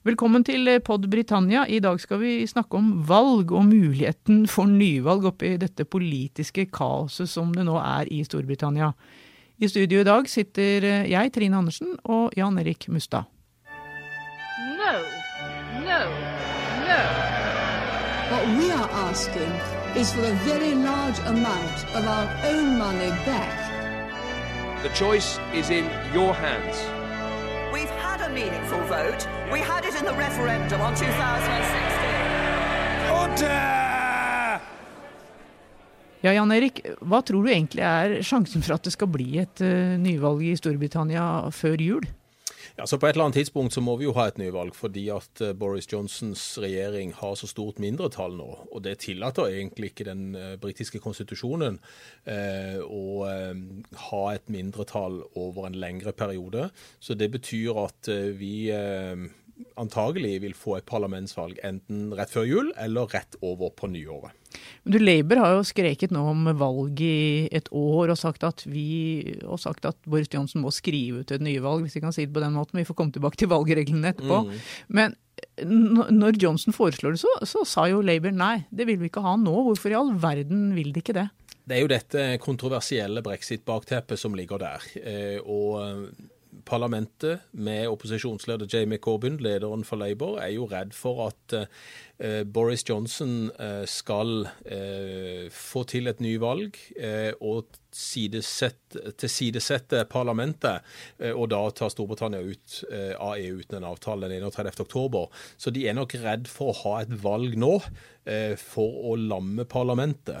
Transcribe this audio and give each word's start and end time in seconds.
Velkommen 0.00 0.40
til 0.40 0.64
Pod 0.80 1.02
Britannia. 1.12 1.66
I 1.68 1.76
dag 1.84 1.98
skal 2.00 2.22
vi 2.22 2.46
snakke 2.48 2.78
om 2.78 3.02
valg 3.04 3.50
og 3.52 3.66
muligheten 3.68 4.46
for 4.48 4.64
nyvalg 4.64 5.26
oppi 5.28 5.50
dette 5.60 5.84
politiske 5.84 6.62
kaoset 6.72 7.28
som 7.28 7.50
det 7.52 7.66
nå 7.68 7.74
er 7.76 8.08
i 8.08 8.22
Storbritannia. 8.24 8.94
I 9.60 9.68
studio 9.68 10.00
i 10.00 10.06
dag 10.08 10.24
sitter 10.32 10.86
jeg, 11.04 11.32
Trine 11.34 11.58
Andersen, 11.58 11.98
og 12.08 12.32
Jan 12.32 12.56
Erik 12.62 12.88
Mustad. 12.88 13.28
No, 14.78 14.94
no, 15.84 16.00
no. 16.86 17.00
What 18.30 18.48
we 18.56 18.70
are 18.72 18.88
asking 19.04 19.52
is 20.00 20.14
for 20.14 20.24
a 20.24 20.32
very 20.48 20.72
large 20.80 21.20
amount 21.28 21.84
of 21.92 22.08
our 22.08 22.24
own 22.48 22.78
money 22.78 23.12
back. 23.28 23.52
The 24.80 24.94
choice 24.96 25.36
is 25.52 25.68
in 25.68 25.84
your 26.14 26.32
hands. 26.32 26.99
A 28.30 28.32
meaningful 28.32 28.78
vote. 28.86 29.26
We 29.50 29.58
had 29.58 29.84
it 29.84 29.94
in 29.98 30.04
the 30.06 30.14
referendum 30.14 30.80
on 30.80 30.94
2016. 30.94 32.20
Ja, 36.20 36.32
Jan 36.36 36.52
Erik, 36.52 36.78
hva 37.00 37.22
tror 37.26 37.42
du 37.42 37.50
egentlig 37.50 37.82
er 37.82 38.20
sjansen 38.22 38.62
for 38.62 38.76
at 38.76 38.84
det 38.86 38.92
skal 38.94 39.08
bli 39.10 39.40
et 39.40 39.62
uh, 39.64 39.96
nyvalg 39.98 40.44
i 40.46 40.54
Storbritannia 40.60 41.48
før 41.50 41.82
jul? 41.82 42.06
Ja, 42.80 42.86
så 42.86 42.96
På 42.98 43.06
et 43.06 43.12
eller 43.12 43.26
annet 43.28 43.36
tidspunkt 43.36 43.74
så 43.74 43.82
må 43.84 43.92
vi 44.00 44.06
jo 44.06 44.14
ha 44.16 44.24
et 44.30 44.38
nyvalg, 44.40 44.72
fordi 44.72 45.02
at 45.12 45.42
uh, 45.44 45.50
Boris 45.52 45.84
Johnsons 45.90 46.40
regjering 46.62 47.10
har 47.12 47.34
så 47.36 47.44
stort 47.50 47.76
mindretall 47.82 48.38
nå. 48.38 48.46
Og 48.72 48.80
det 48.86 49.02
tillater 49.02 49.50
egentlig 49.50 49.90
ikke 49.90 50.06
den 50.08 50.30
uh, 50.32 50.54
britiske 50.62 51.02
konstitusjonen 51.04 51.76
å 52.80 53.04
ha 54.06 54.22
et 54.32 54.48
mindretall 54.52 55.20
over 55.36 55.68
en 55.68 55.76
lengre 55.82 56.12
periode. 56.16 56.70
Så 57.00 57.16
det 57.18 57.28
betyr 57.34 57.76
at 57.84 58.08
vi 58.38 58.70
antagelig 59.80 60.34
vil 60.44 60.56
få 60.56 60.78
et 60.78 60.88
parlamentsvalg 60.88 61.60
enten 61.66 62.14
rett 62.16 62.32
før 62.32 62.48
jul 62.48 62.72
eller 62.80 63.10
rett 63.12 63.36
over 63.44 63.74
på 63.76 63.90
nyåret. 63.92 64.39
Men 64.84 64.94
du, 64.94 64.98
Labour 65.02 65.40
har 65.42 65.54
jo 65.54 65.64
skreket 65.66 66.12
nå 66.14 66.22
om 66.32 66.48
valg 66.58 67.02
i 67.04 67.48
et 67.54 67.68
år 67.76 68.12
og 68.12 68.18
sagt, 68.20 68.44
at 68.46 68.64
vi, 68.68 69.38
og 69.44 69.60
sagt 69.62 69.86
at 69.88 69.98
Boris 70.06 70.30
Johnson 70.32 70.64
må 70.64 70.72
skrive 70.74 71.22
ut 71.22 71.34
et 71.34 71.44
nyvalg, 71.44 71.84
hvis 71.84 71.98
vi 71.98 72.04
kan 72.04 72.14
si 72.14 72.26
det 72.26 72.34
på 72.34 72.42
den 72.42 72.56
måten. 72.56 72.80
Vi 72.80 72.86
får 72.88 72.98
komme 72.98 73.14
tilbake 73.14 73.40
til 73.40 73.52
valgreglene 73.52 74.14
etterpå. 74.14 74.42
Mm. 74.48 74.56
Men 75.00 75.18
når 76.20 76.40
Johnson 76.42 76.74
foreslår 76.76 77.16
det, 77.16 77.22
så, 77.22 77.34
så 77.48 77.64
sa 77.68 77.86
jo 77.90 78.02
Labour 78.04 78.34
nei, 78.34 78.64
det 78.70 78.88
vil 78.88 79.00
vi 79.00 79.10
ikke 79.10 79.24
ha 79.24 79.36
nå. 79.40 79.54
Hvorfor 79.68 79.92
i 79.92 79.98
all 80.00 80.14
verden 80.20 80.70
vil 80.76 80.92
de 80.94 81.04
ikke 81.04 81.16
det? 81.16 81.28
Det 81.70 81.76
er 81.76 81.84
jo 81.84 81.92
dette 81.92 82.26
kontroversielle 82.42 83.22
brexit-bakteppet 83.22 84.18
som 84.18 84.34
ligger 84.34 84.58
der. 84.62 84.86
Eh, 84.98 85.38
og 85.44 85.78
parlamentet 86.66 87.46
med 87.52 87.88
opposisjonsleder 87.88 88.68
Jamie 88.70 88.98
Corbyn, 88.98 89.38
lederen 89.42 89.84
for 89.86 90.00
Labour, 90.00 90.38
er 90.42 90.54
jo 90.54 90.66
redd 90.70 90.94
for 90.96 91.26
at 91.28 91.56
uh, 91.56 91.66
Boris 92.44 92.84
Johnson 92.84 93.48
uh, 93.56 93.88
skal 93.88 94.44
uh, 94.44 95.48
få 95.52 95.84
til 95.88 96.06
et 96.10 96.20
nyvalg 96.20 96.76
og 97.40 97.64
tilsidesette 97.90 100.04
parlamentet, 100.06 100.78
og 101.34 101.50
da 101.50 101.58
ta 101.74 101.90
Storbritannia 101.90 102.38
ut 102.38 102.86
av 103.18 103.34
EU 103.34 103.58
uten 103.64 103.80
en 103.80 103.88
avtale 103.88 104.28
den 104.30 104.46
31.10. 104.46 105.26
Så 105.58 105.74
de 105.74 105.90
er 105.90 105.98
nok 105.98 106.14
redd 106.22 106.46
for 106.46 106.70
å 106.70 106.78
ha 106.84 107.02
et 107.02 107.10
valg 107.18 107.58
nå 107.58 107.82
for 108.60 109.10
å 109.10 109.16
lamme 109.18 109.64
parlamentet, 109.66 110.38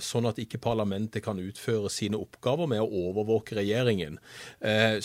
sånn 0.00 0.24
at 0.30 0.38
ikke 0.40 0.56
parlamentet 0.64 1.20
kan 1.26 1.36
utføre 1.42 1.90
sine 1.92 2.16
oppgaver 2.16 2.64
med 2.72 2.80
å 2.80 2.88
overvåke 3.10 3.52
regjeringen. 3.58 4.16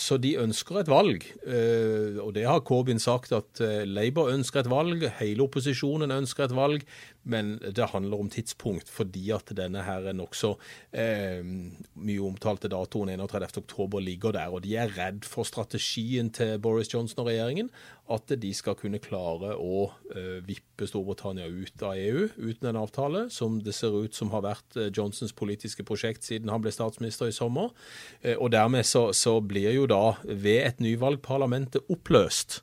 Så 0.00 0.16
de 0.22 0.38
ønsker 0.40 0.78
et 0.80 0.88
valg, 0.88 1.26
og 1.44 2.32
det 2.38 2.46
har 2.48 2.64
Corbyn 2.64 3.02
sagt 3.02 3.32
at 3.36 3.60
Labour 3.84 4.32
ønsker 4.32 4.60
et 4.62 4.72
valg, 4.72 5.04
hele 5.20 5.44
opposisjonen 5.44 6.03
ønsker 6.12 6.44
et 6.44 6.54
valg, 6.56 6.84
men 7.24 7.54
det 7.64 7.88
handler 7.94 8.20
om 8.20 8.28
tidspunkt, 8.28 8.90
fordi 8.92 9.30
at 9.32 9.48
denne 9.56 9.84
her 9.86 10.10
nokså 10.12 10.52
eh, 10.92 11.40
mye 11.40 12.24
omtalte 12.24 12.68
datoen 12.68 13.14
31.10 13.16 13.96
ligger 14.04 14.36
der. 14.36 14.52
Og 14.52 14.64
de 14.66 14.76
er 14.76 14.92
redd 14.92 15.24
for 15.24 15.48
strategien 15.48 16.28
til 16.34 16.58
Boris 16.60 16.92
Johnson 16.92 17.24
og 17.24 17.30
regjeringen. 17.30 17.70
At 18.12 18.28
de 18.28 18.50
skal 18.52 18.76
kunne 18.76 19.00
klare 19.00 19.54
å 19.56 19.86
eh, 20.12 20.44
vippe 20.44 20.84
Storbritannia 20.84 21.48
ut 21.48 21.84
av 21.86 21.96
EU 21.96 22.26
uten 22.36 22.68
en 22.68 22.82
avtale, 22.82 23.26
som 23.32 23.56
det 23.64 23.72
ser 23.72 23.96
ut 23.96 24.16
som 24.16 24.28
har 24.34 24.44
vært 24.44 24.76
eh, 24.76 24.90
Johnsons 24.92 25.32
politiske 25.32 25.86
prosjekt 25.88 26.26
siden 26.28 26.52
han 26.52 26.60
ble 26.60 26.74
statsminister 26.74 27.32
i 27.32 27.36
sommer. 27.36 27.72
Eh, 28.20 28.36
og 28.36 28.52
dermed 28.52 28.84
så, 28.84 29.08
så 29.16 29.38
blir 29.40 29.72
jo 29.72 29.88
da 29.88 30.18
ved 30.28 30.60
et 30.66 30.84
nyvalg 30.84 31.24
parlamentet 31.24 31.88
oppløst. 31.88 32.60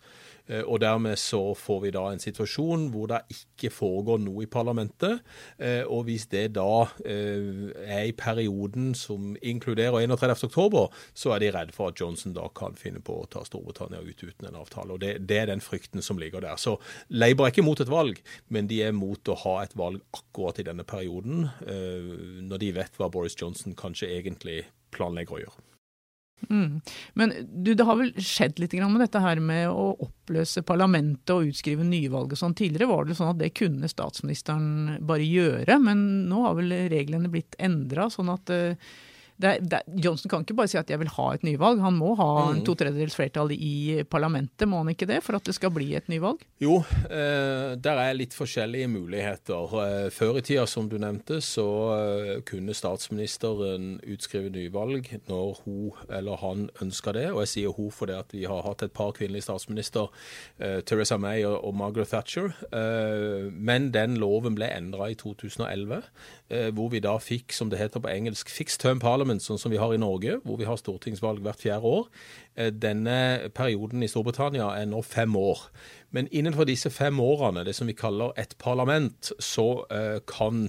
Eh, 0.51 0.63
og 0.65 0.81
dermed 0.83 1.19
så 1.19 1.53
får 1.57 1.79
vi 1.85 1.93
da 1.95 2.03
en 2.11 2.21
situasjon 2.21 2.89
hvor 2.93 3.09
det 3.11 3.21
ikke 3.33 3.71
foregår 3.73 4.21
noe 4.23 4.45
i 4.45 4.49
parlamentet. 4.51 5.21
Eh, 5.57 5.83
og 5.85 6.05
hvis 6.09 6.27
det 6.31 6.47
da 6.57 6.85
eh, 7.05 7.71
er 7.85 8.09
i 8.09 8.15
perioden 8.17 8.91
som 8.97 9.33
inkluderer 9.41 10.03
31.10, 10.03 10.81
så 11.13 11.35
er 11.35 11.43
de 11.43 11.51
redd 11.55 11.73
for 11.75 11.91
at 11.91 12.01
Johnson 12.01 12.35
da 12.35 12.49
kan 12.57 12.77
finne 12.79 13.03
på 13.03 13.21
å 13.21 13.29
ta 13.31 13.45
Storbritannia 13.47 14.03
ut 14.03 14.25
uten 14.25 14.49
en 14.49 14.59
avtale. 14.61 14.95
og 14.95 15.01
Det, 15.03 15.15
det 15.29 15.41
er 15.41 15.51
den 15.53 15.63
frykten 15.63 16.03
som 16.03 16.19
ligger 16.21 16.43
der. 16.43 16.59
Så 16.59 16.77
Labour 17.09 17.47
er 17.47 17.55
ikke 17.55 17.65
mot 17.65 17.81
et 17.81 17.91
valg, 17.91 18.21
men 18.49 18.67
de 18.71 18.81
er 18.85 18.95
mot 18.95 19.31
å 19.31 19.39
ha 19.45 19.57
et 19.63 19.75
valg 19.77 20.01
akkurat 20.17 20.59
i 20.61 20.67
denne 20.67 20.85
perioden, 20.87 21.47
når 22.47 22.61
de 22.61 22.71
vet 22.75 22.97
hva 22.99 23.09
Boris 23.11 23.35
Johnson 23.39 23.75
kanskje 23.77 24.09
egentlig 24.17 24.63
planlegger 24.95 25.37
å 25.37 25.43
gjøre. 25.45 25.70
Mm. 26.49 26.81
Men 27.19 27.33
du, 27.47 27.73
det 27.77 27.85
har 27.87 27.99
vel 27.99 28.11
skjedd 28.17 28.59
litt 28.61 28.73
med 28.81 29.03
dette 29.03 29.21
her 29.23 29.41
med 29.43 29.69
å 29.69 29.91
oppløse 30.07 30.63
parlamentet 30.67 31.33
og 31.35 31.51
utskrive 31.51 31.85
nyvalg 31.87 32.33
og 32.33 32.41
sånn. 32.41 32.57
Tidligere 32.57 32.89
var 32.91 33.07
det 33.07 33.17
sånn 33.19 33.33
at 33.33 33.41
det 33.41 33.53
kunne 33.57 33.89
statsministeren 33.91 34.97
bare 35.07 35.27
gjøre, 35.27 35.77
men 35.83 36.03
nå 36.31 36.43
har 36.47 36.57
vel 36.59 36.75
reglene 36.91 37.31
blitt 37.31 37.57
endra 37.61 38.09
sånn 38.11 38.31
at 38.33 38.53
uh, 38.53 38.91
det, 39.41 39.51
det, 39.71 39.81
Johnson 40.03 40.31
kan 40.31 40.45
ikke 40.45 40.57
bare 40.57 40.71
si 40.71 40.79
at 40.79 40.89
jeg 40.91 41.01
vil 41.01 41.11
ha 41.15 41.27
et 41.35 41.45
nyvalg. 41.45 41.81
Han 41.83 41.97
må 41.99 42.13
ha 42.19 42.29
mm. 42.51 42.61
to 42.67 42.75
tredjedels 42.79 43.17
flertall 43.17 43.53
i 43.55 44.01
parlamentet, 44.09 44.67
må 44.69 44.81
han 44.81 44.91
ikke 44.93 45.09
det, 45.09 45.21
for 45.25 45.37
at 45.37 45.47
det 45.47 45.55
skal 45.57 45.73
bli 45.75 45.91
et 45.97 46.09
nyvalg? 46.11 46.43
Jo, 46.63 46.79
eh, 47.09 47.73
der 47.81 48.01
er 48.03 48.17
litt 48.17 48.35
forskjellige 48.37 48.89
muligheter. 48.91 49.75
Eh, 49.83 50.07
før 50.13 50.39
i 50.39 50.45
tida, 50.45 50.65
som 50.69 50.89
du 50.91 50.97
nevnte, 51.01 51.41
så 51.45 51.67
eh, 51.97 52.33
kunne 52.47 52.75
statsministeren 52.77 53.97
utskrive 54.07 54.53
nyvalg 54.53 55.11
når 55.29 55.63
hun 55.65 55.91
eller 56.09 56.39
han 56.41 56.67
ønska 56.83 57.15
det. 57.17 57.27
Og 57.33 57.43
jeg 57.45 57.53
sier 57.55 57.75
hun 57.77 57.91
fordi 57.93 58.17
at 58.17 58.35
vi 58.35 58.45
har 58.49 58.65
hatt 58.67 58.85
et 58.85 58.95
par 58.95 59.13
kvinnelige 59.17 59.47
statsminister, 59.47 60.09
Theresa 60.87 61.17
May 61.19 61.43
og, 61.47 61.73
Margaret 61.75 62.11
Thatcher. 62.11 62.51
Men 63.51 63.89
den 63.95 64.17
loven 64.21 64.55
ble 64.57 64.69
endra 64.71 65.09
i 65.11 65.17
2011, 65.19 66.01
eh, 66.01 66.03
hvor 66.75 66.91
vi 66.91 66.99
da 67.03 67.15
fikk, 67.21 67.53
som 67.55 67.69
det 67.71 67.79
heter 67.79 68.03
på 68.03 68.11
engelsk, 68.11 68.49
fixed 68.51 68.81
term 68.83 68.99
parliament 68.99 69.43
sånn 69.43 69.59
som 69.61 69.71
vi 69.71 69.79
har 69.79 69.93
i 69.95 69.99
Norge, 70.01 70.39
hvor 70.43 70.59
vi 70.59 70.67
har 70.67 70.79
stortingsvalg 70.79 71.41
hvert 71.45 71.61
fjerde 71.61 71.87
år. 71.87 72.09
Eh, 72.55 72.71
denne 72.75 73.49
perioden 73.55 74.03
i 74.03 74.09
Storbritannia 74.11 74.71
er 74.75 74.89
nå 74.91 75.01
fem 75.05 75.35
år. 75.39 75.67
Men 76.11 76.27
innenfor 76.31 76.67
disse 76.67 76.91
fem 76.91 77.19
årene, 77.23 77.63
det 77.67 77.75
som 77.77 77.87
vi 77.87 77.95
kaller 77.95 78.35
et 78.39 78.57
parlament, 78.59 79.31
så 79.39 79.69
uh, 79.87 80.19
kan 80.27 80.67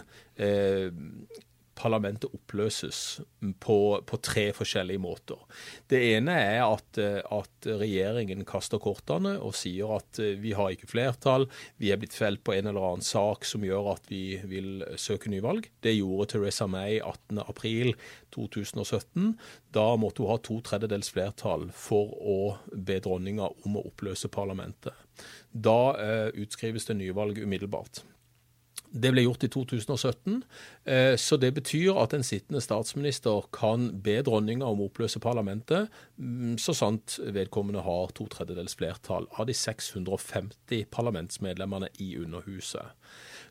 parlamentet 1.78 2.32
oppløses 2.34 3.20
på, 3.62 3.76
på, 4.06 4.16
tre 4.22 4.52
forskjellige 4.54 4.98
måter. 5.02 5.38
Det 5.90 5.98
ene 6.12 6.32
er 6.36 6.62
at, 6.66 6.98
at, 6.98 7.48
regjeringen 7.82 8.44
kaster 8.48 8.78
kortene 8.82 9.38
og 9.40 9.54
sier 9.56 9.88
at 9.96 10.18
vi 10.42 10.52
har 10.58 10.70
ikke 10.74 10.90
flertall, 10.90 11.44
vi 11.80 11.90
er 11.92 11.98
blitt 12.02 12.16
felt 12.16 12.42
på 12.44 12.52
en 12.56 12.66
eller 12.70 12.84
annen 12.88 13.06
sak 13.06 13.44
som 13.48 13.64
gjør 13.64 13.84
at 13.94 14.04
vi 14.10 14.40
vil 14.50 14.84
søke 15.00 15.30
nyvalg. 15.32 15.62
Det 15.84 15.94
gjorde 15.96 16.30
Teresa 16.34 16.66
May 16.70 16.94
18.4.2017. 17.00 19.32
Da 19.74 19.86
måtte 20.00 20.22
hun 20.22 20.30
ha 20.32 20.38
to 20.42 20.56
tredjedels 20.66 21.10
flertall 21.14 21.64
for 21.76 22.06
å 22.18 22.56
be 22.72 23.00
dronninga 23.02 23.46
om 23.66 23.76
å 23.78 23.86
oppløse 23.88 24.28
parlamentet. 24.32 24.94
Da 25.52 25.94
eh, 26.00 26.28
utskrives 26.42 26.86
det 26.88 26.96
nyvalg 27.00 27.38
umiddelbart. 27.42 27.94
Det 28.92 29.08
ble 29.14 29.24
gjort 29.24 29.46
i 29.46 29.48
2017, 29.48 30.42
eh, 30.84 31.14
så 31.16 31.38
det 31.40 31.54
betyr 31.56 31.96
at 31.96 32.12
en 32.12 32.24
sittende 32.26 32.60
statsminister 32.60 33.46
kan 33.54 33.88
be 34.04 34.18
dronninga 34.20 34.68
om 34.68 34.82
å 34.84 34.88
oppløse 34.90 35.20
parlamentet, 35.22 35.88
mm, 36.20 36.58
så 36.60 36.74
sant 36.76 37.16
vedkommende 37.24 37.84
har 37.86 38.12
to 38.12 38.26
tredjedels 38.28 38.76
flertall 38.76 39.28
av 39.32 39.48
de 39.48 39.56
650 39.56 40.84
parlamentsmedlemmene 40.92 41.88
i 42.04 42.16
Underhuset. 42.20 42.92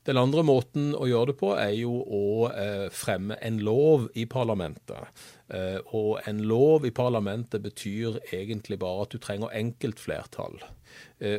Den 0.05 0.17
andre 0.17 0.41
måten 0.45 0.95
å 0.97 1.05
gjøre 1.09 1.31
det 1.31 1.37
på 1.41 1.51
er 1.57 1.75
jo 1.77 1.93
å 2.01 2.23
eh, 2.49 2.87
fremme 2.93 3.37
en 3.41 3.59
lov 3.61 4.07
i 4.17 4.25
parlamentet. 4.29 5.09
Eh, 5.49 5.77
Og 5.93 6.21
en 6.25 6.41
lov 6.49 6.85
i 6.85 6.93
parlamentet 6.93 7.61
betyr 7.61 8.17
egentlig 8.33 8.79
bare 8.81 9.05
at 9.05 9.13
du 9.13 9.21
trenger 9.21 9.53
enkeltflertall. 9.53 10.57
Eh, 10.61 10.80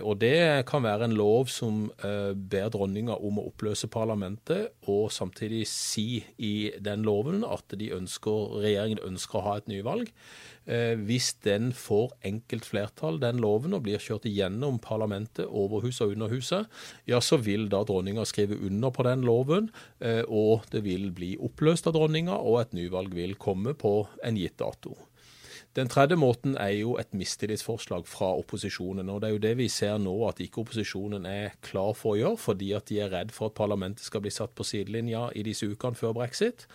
Og 0.06 0.14
det 0.22 0.62
kan 0.68 0.84
være 0.84 1.08
en 1.08 1.16
lov 1.18 1.48
som 1.50 1.88
eh, 2.06 2.30
ber 2.38 2.68
dronninga 2.70 3.16
om 3.18 3.40
å 3.40 3.48
oppløse 3.50 3.88
parlamentet, 3.90 4.70
og 4.86 5.10
samtidig 5.10 5.64
si 5.66 6.22
i 6.38 6.70
den 6.78 7.02
loven 7.06 7.42
at 7.42 7.74
de 7.78 7.90
ønsker, 7.96 8.58
regjeringen 8.62 9.02
ønsker 9.02 9.40
å 9.40 9.44
ha 9.48 9.56
et 9.58 9.70
nyvalg. 9.70 10.12
Eh, 10.70 10.94
Hvis 10.94 11.32
den 11.42 11.72
får 11.74 12.12
enkelt 12.22 12.66
flertall, 12.68 13.18
den 13.22 13.40
loven, 13.42 13.74
og 13.74 13.82
blir 13.86 14.02
kjørt 14.02 14.28
igjennom 14.30 14.78
parlamentet, 14.82 15.48
overhuset 15.50 16.06
og 16.06 16.16
underhuset, 16.16 16.82
ja, 17.10 17.18
så 17.18 17.40
vil 17.42 17.68
da 17.72 17.82
dronninga 17.86 18.26
skrive 18.28 18.60
under 18.62 18.94
på 18.94 19.06
den 19.08 19.26
loven, 19.26 19.70
eh, 20.00 20.22
og 20.28 20.68
det 20.70 20.84
vil 20.86 21.10
bli 21.10 21.34
oppløst 21.42 21.90
av 21.90 21.98
dronninga, 21.98 22.38
og 22.38 22.60
et 22.62 22.76
nyvalg 22.78 23.14
vil 23.18 23.34
komme 23.34 23.74
på 23.74 24.06
en 24.22 24.38
gitt 24.38 24.60
dato. 24.62 24.94
Den 25.76 25.88
tredje 25.88 26.18
måten 26.20 26.56
er 26.60 26.74
jo 26.76 26.98
et 27.00 27.14
mistillitsforslag 27.16 28.04
fra 28.06 28.28
opposisjonen. 28.36 29.08
og 29.08 29.20
Det 29.22 29.28
er 29.28 29.32
jo 29.32 29.38
det 29.38 29.52
vi 29.56 29.68
ser 29.72 29.96
nå, 29.98 30.12
at 30.28 30.40
ikke 30.44 30.60
opposisjonen 30.60 31.24
er 31.26 31.54
klar 31.64 31.94
for 31.96 32.12
å 32.12 32.18
gjøre, 32.20 32.38
fordi 32.38 32.72
at 32.76 32.90
de 32.90 32.98
er 33.00 33.12
redd 33.14 33.32
for 33.32 33.48
at 33.48 33.56
parlamentet 33.56 34.04
skal 34.04 34.20
bli 34.20 34.30
satt 34.30 34.52
på 34.54 34.66
sidelinja 34.68 35.30
i 35.34 35.42
disse 35.42 35.66
ukene 35.66 35.96
før 35.96 36.12
brexit. 36.12 36.66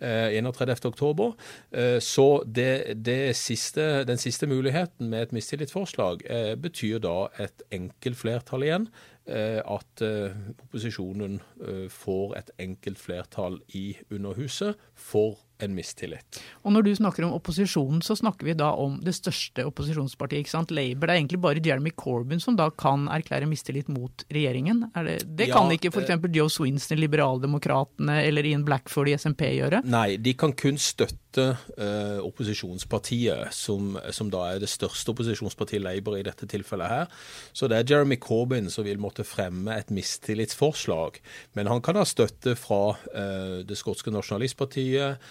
eh, 0.00 0.38
31. 0.38 0.84
oktober. 0.86 1.34
Eh, 1.72 1.98
Så 2.00 2.42
det, 2.46 3.04
det 3.04 3.36
siste, 3.36 4.04
den 4.04 4.18
siste 4.18 4.46
muligheten 4.46 5.08
med 5.08 5.22
et 5.22 5.32
mistillitsforslag 5.32 6.22
eh, 6.26 6.54
betyr 6.54 6.98
da 6.98 7.28
et 7.38 7.62
enkelt 7.72 8.16
flertall 8.16 8.62
igjen. 8.62 8.88
Eh, 9.26 9.60
At 9.60 10.04
eh, 10.04 10.36
opposisjonen 10.66 11.40
eh, 11.62 11.88
får 11.92 12.36
et 12.40 12.54
enkelt 12.66 13.00
flertall 13.00 13.60
i 13.74 13.96
Underhuset 14.10 14.80
for 14.94 15.38
en 15.62 15.74
mistillit. 15.74 16.40
Og 16.64 16.72
når 16.74 16.86
du 16.86 16.92
snakker 16.98 17.26
om 17.26 17.34
opposisjonen, 17.36 18.02
så 18.04 18.16
snakker 18.18 18.48
vi 18.48 18.56
da 18.58 18.72
om 18.80 18.96
det 19.04 19.14
største 19.16 19.66
opposisjonspartiet, 19.68 20.42
ikke 20.42 20.52
sant? 20.52 20.72
Labour. 20.74 21.06
Det 21.06 21.14
er 21.14 21.20
egentlig 21.20 21.40
bare 21.44 21.62
Jeremy 21.64 21.92
Corbyn 21.94 22.42
som 22.42 22.56
da 22.58 22.70
kan 22.74 23.06
erklære 23.12 23.46
mistillit 23.48 23.90
mot 23.92 24.24
regjeringen. 24.34 24.88
Er 24.94 25.06
det, 25.06 25.18
det 25.38 25.48
Ja, 25.50 25.60
kan 25.60 25.70
ikke 25.74 25.92
f.eks. 25.94 26.26
Joe 26.34 26.50
Swinston, 26.50 26.98
Liberaldemokratene 26.98 28.20
eller 28.24 28.46
Ian 28.50 28.64
Blackford 28.66 29.12
i 29.12 29.18
SMP 29.18 29.46
gjøre? 29.54 29.84
Nei, 29.86 30.16
de 30.18 30.34
kan 30.38 30.54
kun 30.58 30.80
støtte 30.80 31.52
eh, 31.78 32.18
opposisjonspartiet, 32.24 33.54
som, 33.54 33.94
som 34.14 34.32
da 34.34 34.48
er 34.50 34.64
det 34.64 34.72
største 34.72 35.14
opposisjonspartiet, 35.14 35.82
Labour, 35.84 36.18
i 36.18 36.26
dette 36.26 36.50
tilfellet 36.50 36.90
her. 36.90 37.24
Så 37.54 37.70
det 37.70 37.78
er 37.78 37.94
Jeremy 37.94 38.18
Corbyn 38.18 38.72
som 38.74 38.86
vil 38.86 38.98
måtte 39.02 39.13
fremme 39.22 39.76
et 39.78 39.92
mistillitsforslag. 39.94 41.20
Men 41.54 41.70
han 41.70 41.82
kan 41.84 42.00
ha 42.00 42.02
støtte 42.08 42.56
fra 42.58 42.96
eh, 43.14 43.62
det 43.68 43.78
skotske 43.78 44.10
nasjonalistpartiet, 44.10 45.22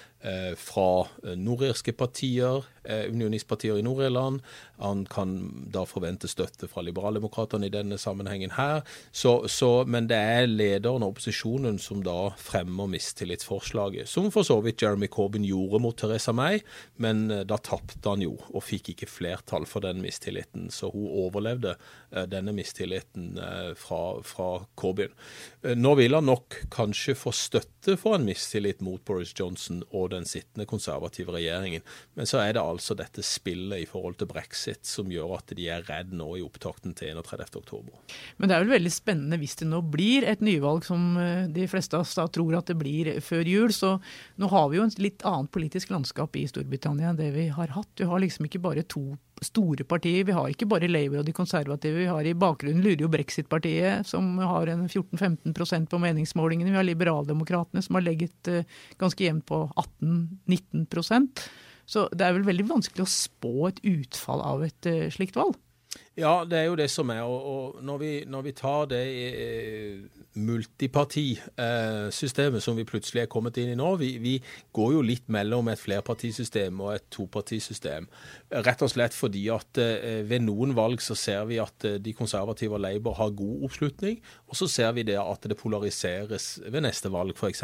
fra 0.58 1.08
eh, 1.24 1.36
nordirske 1.36 1.92
partier, 2.00 2.64
eh, 2.84 3.10
unionistpartier 3.12 3.78
i 3.78 3.84
Nord-Irland. 3.84 4.42
Han 4.84 5.06
kan 5.06 5.34
da 5.72 5.84
forvente 5.88 6.30
støtte 6.32 6.68
fra 6.72 6.84
liberaldemokratene 6.86 7.68
i 7.68 7.74
denne 7.74 7.98
sammenhengen 8.00 8.56
her. 8.58 8.82
Så, 9.12 9.48
så, 9.52 9.84
men 9.88 10.08
det 10.08 10.18
er 10.18 10.48
lederen 10.48 11.04
av 11.04 11.14
opposisjonen 11.14 11.80
som 11.80 12.04
da 12.06 12.34
fremmer 12.40 12.88
mistillitsforslaget, 12.94 14.10
som 14.10 14.30
for 14.34 14.48
så 14.48 14.60
vidt 14.64 14.84
Jeremy 14.84 15.10
Corbyn 15.12 15.48
gjorde 15.48 15.82
mot 15.84 15.98
Theresa 16.00 16.34
May, 16.36 16.62
men 17.04 17.26
eh, 17.32 17.44
da 17.48 17.60
tapte 17.60 18.04
han 18.08 18.24
jo 18.24 18.38
og 18.54 18.64
fikk 18.64 18.94
ikke 18.94 19.12
flertall 19.12 19.68
for 19.70 19.84
den 19.84 20.02
mistilliten. 20.04 20.70
Så 20.72 20.92
hun 20.94 21.10
overlevde 21.26 21.76
eh, 21.76 22.24
denne 22.32 22.56
mistilliten 22.56 23.36
eh, 23.38 23.74
fra, 23.80 24.02
fra 24.24 24.50
Corbyn. 24.80 25.12
Eh, 25.64 25.76
Nå 25.76 25.96
vil 26.00 26.16
han 26.16 26.30
nok 26.32 26.64
kanskje 26.74 27.18
få 27.20 27.36
støtte 27.36 27.98
for 28.00 28.16
en 28.16 28.28
mistillit 28.28 28.80
mot 28.84 29.04
Boris 29.04 29.34
Johnson 29.36 29.84
og 29.92 30.13
den 30.14 30.28
sittende 30.30 30.68
konservative 30.70 31.36
regjeringen, 31.36 31.84
men 32.18 32.30
så 32.30 32.42
er 32.44 32.56
det 32.56 32.64
altså 32.64 32.96
dette 32.98 33.24
spillet 33.26 33.84
i 33.84 33.90
forhold 33.90 34.20
til 34.20 34.30
brexit 34.30 34.86
som 34.88 35.12
gjør 35.12 35.38
at 35.40 35.54
de 35.58 35.68
er 35.72 35.86
redd 35.88 36.14
nå 36.16 36.30
i 36.40 36.46
opptakten 36.46 36.96
til 36.98 37.18
31. 37.18 37.46
oktober. 37.60 37.98
Men 38.38 38.50
det 38.50 38.56
er 38.56 38.66
vel 38.66 38.76
veldig 38.78 38.94
spennende 38.94 39.40
hvis 39.42 39.58
det 39.62 39.70
nå 39.70 39.82
blir 39.94 40.28
et 40.30 40.44
nyvalg 40.46 40.86
som 40.88 41.18
eh, 41.20 41.46
de 41.54 41.68
fleste 41.70 41.98
av 41.98 42.06
oss 42.06 42.16
da 42.18 42.28
tror 42.32 42.60
at 42.60 42.70
det 42.72 42.78
blir 42.80 43.12
før 43.24 43.48
jul. 43.50 43.74
Så 43.76 43.96
nå 44.42 44.50
har 44.52 44.70
vi 44.70 44.80
jo 44.80 44.88
et 44.88 45.02
litt 45.02 45.26
annet 45.28 45.52
politisk 45.54 45.94
landskap 45.94 46.36
i 46.40 46.48
Storbritannia 46.50 47.12
enn 47.12 47.20
det 47.20 47.32
vi 47.36 47.50
har 47.54 47.74
hatt. 47.76 47.90
Du 48.00 48.06
har 48.10 48.24
liksom 48.24 48.50
ikke 48.50 48.64
bare 48.64 48.86
to 48.88 49.14
store 49.48 49.86
partier. 49.88 50.24
Vi 50.28 50.36
har 50.36 50.52
ikke 50.52 50.68
bare 50.70 50.90
Labour 50.90 51.22
og 51.22 51.28
de 51.28 51.36
konservative. 51.36 52.02
Vi 52.02 52.10
har 52.10 52.26
I 52.26 52.36
bakgrunnen 52.38 52.84
lurer 52.84 53.06
jo 53.06 53.12
Brexit-partiet, 53.12 54.08
som 54.08 54.38
har 54.40 54.72
en 54.72 54.88
14-15% 54.88 55.90
på 55.92 56.00
meningsmålingene. 56.04 56.72
Vi 56.72 56.80
har 56.80 56.88
Liberaldemokratene, 56.88 57.84
som 57.86 58.00
har 58.00 58.06
legget 58.06 58.52
eh, 58.52 58.68
ganske 59.02 59.26
jevnt 59.26 59.46
på 59.50 59.66
18-19% 59.76 61.46
Så 61.86 62.08
det 62.14 62.26
er 62.26 62.38
vel 62.38 62.48
veldig 62.48 62.70
vanskelig 62.70 63.06
å 63.06 63.14
spå 63.14 63.70
et 63.70 63.84
utfall 63.84 64.44
av 64.44 64.64
et 64.68 64.90
eh, 64.90 65.10
slikt 65.14 65.40
valg. 65.40 65.60
Ja, 66.14 66.44
det 66.46 66.60
er 66.60 66.68
jo 66.70 66.76
det 66.78 66.92
som 66.94 67.10
er. 67.10 67.24
Og, 67.26 67.46
og 67.46 67.80
når, 67.82 67.98
vi, 67.98 68.12
når 68.30 68.42
vi 68.46 68.52
tar 68.54 68.86
det 68.92 69.06
eh, 69.34 69.98
multipartisystemet 70.38 72.64
som 72.64 72.78
vi 72.78 72.84
plutselig 72.86 73.22
er 73.24 73.28
kommet 73.32 73.58
inn 73.62 73.70
i 73.74 73.76
nå, 73.78 73.96
vi, 74.02 74.18
vi 74.22 74.44
går 74.78 74.94
jo 74.96 75.02
litt 75.06 75.28
mellom 75.34 75.68
et 75.72 75.80
flerpartisystem 75.82 76.82
og 76.86 76.94
et 76.96 77.06
topartisystem. 77.14 78.04
Rett 78.66 78.82
og 78.86 78.90
slett 78.94 79.14
fordi 79.18 79.44
at 79.54 79.78
eh, 79.82 80.22
ved 80.30 80.42
noen 80.46 80.72
valg 80.78 81.00
så 81.02 81.16
ser 81.18 81.44
vi 81.50 81.58
at 81.62 81.86
eh, 81.90 82.00
de 82.02 82.14
konservative 82.18 82.74
og 82.78 82.82
Labour 82.86 83.14
har 83.18 83.30
god 83.38 83.64
oppslutning, 83.70 84.16
og 84.50 84.56
så 84.58 84.66
ser 84.70 84.92
vi 84.98 85.04
det 85.10 85.20
at 85.22 85.42
det 85.50 85.58
polariseres 85.58 86.46
ved 86.68 86.82
neste 86.86 87.10
valg, 87.14 87.34
f.eks. 87.38 87.64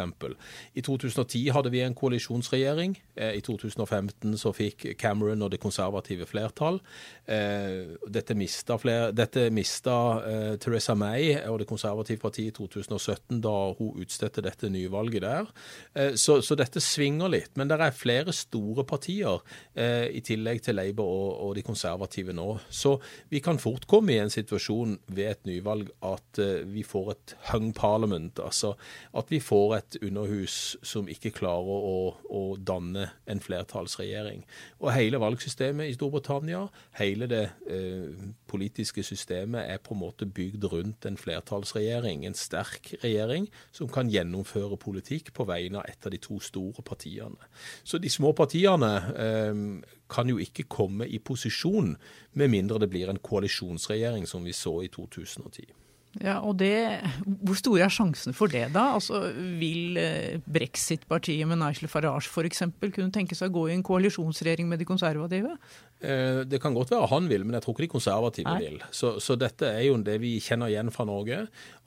I 0.74 0.81
2010 0.86 1.50
hadde 1.54 1.72
vi 1.74 1.81
en 1.86 1.98
koalisjonsregjering. 1.98 2.92
Eh, 3.13 3.34
I 3.38 3.42
2015 3.46 4.38
så 4.42 4.50
fikk 4.57 4.78
Cameron 4.98 5.44
og 5.46 5.51
det 5.54 5.62
konservative 5.62 6.25
flertall. 6.30 6.78
Eh, 7.30 7.94
Dette 8.10 8.38
mista, 8.39 8.77
flere, 8.81 9.12
dette 9.15 9.47
mista 9.53 9.95
eh, 10.25 10.53
Theresa 10.62 10.95
May 10.97 11.33
og 11.50 11.59
det 11.62 11.68
konservative 11.69 12.21
partiet 12.21 12.53
i 12.53 12.56
2017 12.56 13.41
da 13.44 13.56
hun 13.77 14.00
utstedte 14.00 14.44
dette 14.45 14.69
nyvalget 14.71 15.25
der. 15.25 15.51
Eh, 15.94 16.13
så, 16.19 16.39
så 16.45 16.57
dette 16.59 16.81
svinger 16.83 17.31
litt. 17.31 17.53
Men 17.59 17.69
det 17.69 17.80
er 17.80 17.95
flere 17.95 18.33
store 18.36 18.86
partier 18.88 19.41
eh, 19.75 20.07
i 20.15 20.24
tillegg 20.25 20.63
til 20.65 20.80
Labour 20.80 21.09
og, 21.09 21.30
og 21.45 21.56
de 21.57 21.65
konservative 21.65 22.36
nå. 22.36 22.47
Så 22.69 22.95
vi 23.30 23.44
kan 23.44 23.59
fort 23.62 23.88
komme 23.89 24.15
i 24.15 24.21
en 24.24 24.33
situasjon 24.33 24.97
ved 25.12 25.33
et 25.33 25.50
nyvalg 25.50 25.91
at 26.06 26.41
eh, 26.41 26.63
vi 26.69 26.86
får 26.88 27.13
et 27.15 27.36
hung 27.51 27.71
parliament. 27.75 28.39
Altså 28.44 28.75
at 29.18 29.31
vi 29.33 29.41
får 29.44 29.75
et 29.77 30.00
underhus 30.06 30.77
som 30.86 31.09
ikke 31.12 31.33
klarer 31.39 31.88
å, 31.94 31.97
å 32.30 32.44
danne 32.57 33.09
en 33.30 33.44
flertallsregjering. 33.44 34.45
Og 34.80 34.94
hele 34.95 35.21
valgsystemet 35.21 35.89
i 35.89 35.97
Storbritannia, 35.97 36.65
hele 37.00 37.30
det 37.30 37.45
eh, 37.69 38.29
politiske 38.50 39.04
systemet 39.04 39.70
er 39.70 39.81
på 39.84 39.94
en 39.96 40.02
måte 40.02 40.26
bygd 40.26 40.66
rundt 40.72 41.06
en 41.06 41.18
flertallsregjering, 41.18 42.26
en 42.26 42.38
sterk 42.38 42.94
regjering, 43.04 43.50
som 43.72 43.90
kan 43.92 44.12
gjennomføre 44.12 44.78
politikk 44.81 45.34
på 45.34 45.48
vegne 45.50 45.81
av 45.81 45.90
et 45.90 46.06
av 46.06 46.14
de 46.14 46.22
to 46.22 46.40
store 46.44 46.84
partiene. 46.86 47.50
Så 47.84 48.02
de 48.02 48.10
små 48.10 48.34
partiene 48.38 48.94
eh, 49.16 49.66
kan 50.10 50.30
jo 50.30 50.40
ikke 50.42 50.70
komme 50.70 51.08
i 51.08 51.20
posisjon 51.20 51.96
med 52.34 52.52
mindre 52.52 52.80
det 52.80 52.90
blir 52.90 53.12
en 53.12 53.22
koalisjonsregjering 53.22 54.28
som 54.28 54.46
vi 54.46 54.56
så 54.56 54.80
i 54.86 54.92
2010. 54.94 55.70
Ja, 56.18 56.40
og 56.42 56.56
det, 56.58 57.00
Hvor 57.46 57.58
store 57.60 57.84
er 57.86 57.92
sjansene 57.94 58.34
for 58.34 58.50
det, 58.50 58.63
da? 58.74 58.88
Altså, 58.98 59.28
Vil 59.60 59.98
eh, 60.01 60.39
Brexit-partiet 60.50 61.46
med 61.48 61.60
Nigel 61.62 61.88
Farage 61.92 62.25
f.eks. 62.32 62.63
kunne 62.82 63.13
tenke 63.13 63.38
seg 63.38 63.51
å 63.51 63.60
gå 63.60 63.68
i 63.70 63.75
en 63.75 63.86
koalisjonsregjering 63.86 64.66
med 64.72 64.82
de 64.82 64.88
konservative? 64.89 65.54
Eh, 66.01 66.42
Det 66.50 66.62
kan 66.63 66.74
godt 66.74 66.96
være 66.96 67.12
han 67.13 67.30
vil, 67.30 67.46
men 67.46 67.54
jeg 67.60 67.66
tror 67.66 67.75
ikke 67.78 67.86
de 67.86 67.92
konservative 67.94 68.50
Nei. 68.50 68.63
vil. 68.66 68.82
Så, 68.89 69.20
så 69.22 69.38
dette 69.38 69.70
er 69.70 69.86
jo 69.86 70.00
det 70.01 70.18
vi 70.24 70.34
kjenner 70.42 70.74
igjen 70.74 70.89
fra 70.96 71.06
Norge, 71.06 71.44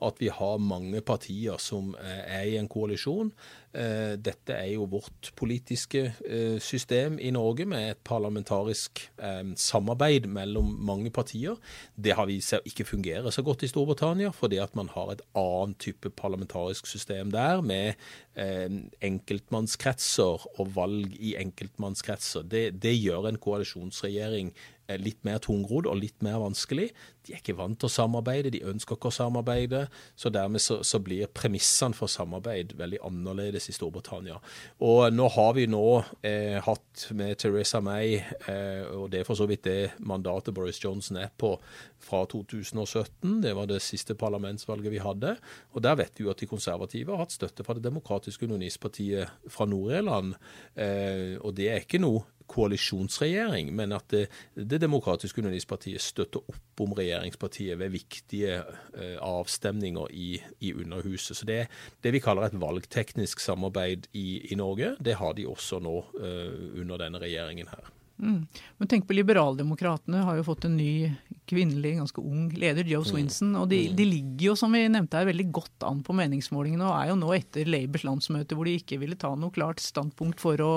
at 0.07 0.23
vi 0.23 0.31
har 0.31 0.63
mange 0.71 1.03
partier 1.03 1.59
som 1.59 1.91
eh, 1.99 2.23
er 2.39 2.47
i 2.53 2.57
en 2.61 2.71
koalisjon. 2.71 3.33
Eh, 3.73 4.19
Dette 4.21 4.53
er 4.53 4.67
jo 4.75 4.85
vårt 4.85 5.31
politiske 5.35 6.13
eh, 6.27 6.59
system 6.61 7.17
i 7.17 7.31
Norge, 7.33 7.65
med 7.65 7.89
et 7.89 8.01
parlamentarisk 8.05 9.01
eh, 9.17 9.41
samarbeid 9.57 10.27
mellom 10.29 10.75
mange 10.85 11.09
partier. 11.13 11.57
Det 11.95 12.13
har 12.13 12.29
vist 12.29 12.53
seg 12.53 12.67
ikke 12.69 12.85
fungere 12.85 13.31
så 13.33 13.41
godt 13.45 13.65
i 13.65 13.71
Storbritannia, 13.71 14.29
fordi 14.29 14.61
at 14.61 14.75
man 14.77 14.91
har 14.93 15.15
et 15.15 15.25
annet 15.33 15.79
type 15.81 16.13
parlamentarisk 16.13 16.87
system 16.87 17.33
der, 17.33 17.61
med 17.61 17.93
enkeltmannskretser 18.33 20.45
og 20.57 20.69
valg 20.73 21.11
i 21.21 21.35
enkeltmannskretser. 21.37 22.41
Det, 22.49 22.81
det 22.81 22.95
gjør 22.97 23.27
en 23.29 23.37
koalisjonsregjering 23.37 24.49
litt 24.97 25.21
mer 25.27 25.37
tungrodd 25.43 25.85
og 25.85 25.99
litt 26.01 26.17
mer 26.25 26.39
vanskelig. 26.41 26.89
De 27.23 27.33
er 27.33 27.39
ikke 27.39 27.55
vant 27.55 27.77
til 27.79 27.87
å 27.87 27.93
samarbeide, 27.93 28.51
de 28.53 28.63
ønsker 28.67 28.97
ikke 28.97 29.11
å 29.11 29.15
samarbeide. 29.15 29.85
Så 30.19 30.31
dermed 30.33 30.63
så, 30.63 30.81
så 30.83 30.99
blir 31.03 31.31
premissene 31.31 31.95
for 31.95 32.11
samarbeid 32.11 32.75
veldig 32.79 32.99
annerledes 33.07 33.69
i 33.71 33.75
Storbritannia. 33.75 34.39
Og 34.83 35.07
nå 35.13 35.29
har 35.37 35.53
vi 35.57 35.65
nå 35.71 35.85
eh, 36.25 36.59
hatt 36.65 37.07
med 37.15 37.39
Teresa 37.39 37.79
May, 37.83 38.17
eh, 38.19 38.83
og 38.91 39.09
det 39.13 39.21
er 39.21 39.29
for 39.29 39.39
så 39.39 39.47
vidt 39.49 39.65
det 39.69 39.93
mandatet 40.03 40.55
Boris 40.55 40.81
Johnson 40.83 41.21
er 41.23 41.31
på 41.31 41.55
fra 42.03 42.25
2017. 42.27 43.39
Det 43.45 43.55
var 43.55 43.71
det 43.71 43.79
siste 43.83 44.17
parlamentsvalget 44.19 44.91
vi 44.91 45.01
hadde. 45.03 45.37
Og 45.73 45.83
der 45.85 45.97
vet 45.99 46.19
vi 46.19 46.27
jo 46.27 46.33
at 46.33 46.43
de 46.43 46.49
konservative 46.49 47.13
har 47.13 47.23
hatt 47.23 47.35
støtte 47.35 47.63
fra 47.63 47.77
Det 47.77 47.85
demokratiske 47.87 48.45
unionistpartiet 48.45 49.47
fra 49.47 49.67
Nord-Irland. 49.69 50.35
Eh, 50.75 51.39
og 51.39 51.55
det 51.55 51.71
er 51.71 51.83
ikke 51.85 52.03
noe 52.03 52.25
koalisjonsregjering, 52.53 53.71
men 53.75 53.95
at 53.95 54.09
det, 54.13 54.25
det 54.55 54.81
demokratiske 54.83 55.41
unionistpartiet 55.41 56.03
støtter 56.03 56.43
opp 56.43 56.83
om 56.83 56.93
regjeringspartiet 57.13 57.77
ved 57.79 57.93
viktige 57.93 58.59
eh, 58.97 59.17
avstemninger 59.21 60.11
i, 60.11 60.41
i, 60.59 60.73
Underhuset. 60.73 61.37
Så 61.37 61.45
det, 61.45 61.67
det 62.01 62.13
vi 62.15 62.21
kaller 62.23 62.47
et 62.47 62.57
valgteknisk 62.59 63.39
samarbeid 63.43 64.07
i, 64.11 64.51
i 64.51 64.57
Norge, 64.59 64.95
det 64.99 65.17
har 65.21 65.37
de 65.37 65.47
også 65.49 65.79
nå 65.83 65.99
eh, 66.19 66.81
under 66.81 67.01
denne 67.05 67.21
regjeringen 67.21 67.69
her. 67.71 67.91
Mm. 68.23 68.45
Men 68.77 68.89
tenk 68.89 69.07
på 69.07 69.15
Liberaldemokratene 69.17 70.25
har 70.27 70.37
jo 70.37 70.45
fått 70.47 70.67
en 70.69 70.77
ny 70.77 71.11
kvinnelig, 71.49 71.97
ganske 71.99 72.21
ung 72.23 72.47
leder, 72.55 72.87
Joe 72.87 73.03
mm. 73.03 73.09
Swinson. 73.09 73.51
Og 73.59 73.67
de, 73.71 73.79
mm. 73.89 73.95
de, 73.97 74.05
ligger 74.07 74.45
jo, 74.49 74.55
som 74.59 74.73
vi 74.75 74.83
nevnte 74.91 75.19
her, 75.19 75.27
veldig 75.29 75.45
godt 75.55 75.85
an 75.87 76.01
på 76.05 76.15
meningsmålingene. 76.17 76.85
Og 76.87 76.95
er 76.97 77.11
jo 77.11 77.17
nå 77.19 77.31
etter 77.35 77.69
Labours 77.69 78.05
landsmøte, 78.07 78.57
hvor 78.57 78.69
de 78.69 78.75
ikke 78.79 78.99
ville 79.01 79.17
ta 79.19 79.33
noe 79.39 79.53
klart 79.53 79.83
standpunkt 79.83 80.41
for 80.43 80.61
å 80.63 80.73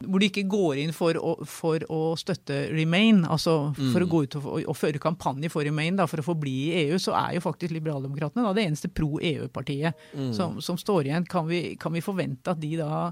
Hvor 0.00 0.22
de 0.22 0.30
ikke 0.30 0.46
går 0.50 0.80
inn 0.82 0.94
for 0.96 1.16
å, 1.20 1.34
for 1.48 1.84
å 1.92 2.00
støtte 2.20 2.62
Remain, 2.72 3.24
altså 3.28 3.74
for 3.76 4.00
mm. 4.00 4.06
å 4.06 4.10
gå 4.10 4.22
ut 4.24 4.38
og, 4.40 4.48
og, 4.62 4.76
føre 4.78 5.02
kampanje 5.02 5.50
for 5.52 5.66
Remain 5.66 5.98
da, 5.98 6.08
for 6.10 6.22
å 6.22 6.26
få 6.30 6.36
bli 6.40 6.56
i 6.70 6.86
EU, 6.86 6.98
så 7.02 7.14
er 7.18 7.36
jo 7.36 7.44
faktisk 7.44 7.74
Liberaldemokratene 7.76 8.54
det 8.56 8.64
eneste 8.66 8.90
pro-EU-partiet 8.92 10.08
mm. 10.16 10.32
som, 10.36 10.58
som, 10.64 10.78
står 10.80 11.10
igjen. 11.10 11.28
Kan 11.28 11.46
vi, 11.50 11.76
kan 11.80 11.92
vi 11.94 12.02
forvente 12.04 12.54
at 12.54 12.60
de 12.60 12.74
da 12.80 13.10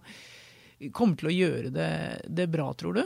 kommer 0.95 1.19
til 1.19 1.31
å 1.31 1.35
gjøre 1.35 1.73
det, 1.75 1.91
det 2.29 2.47
bra, 2.53 2.69
tror 2.79 2.99
du? 2.99 3.03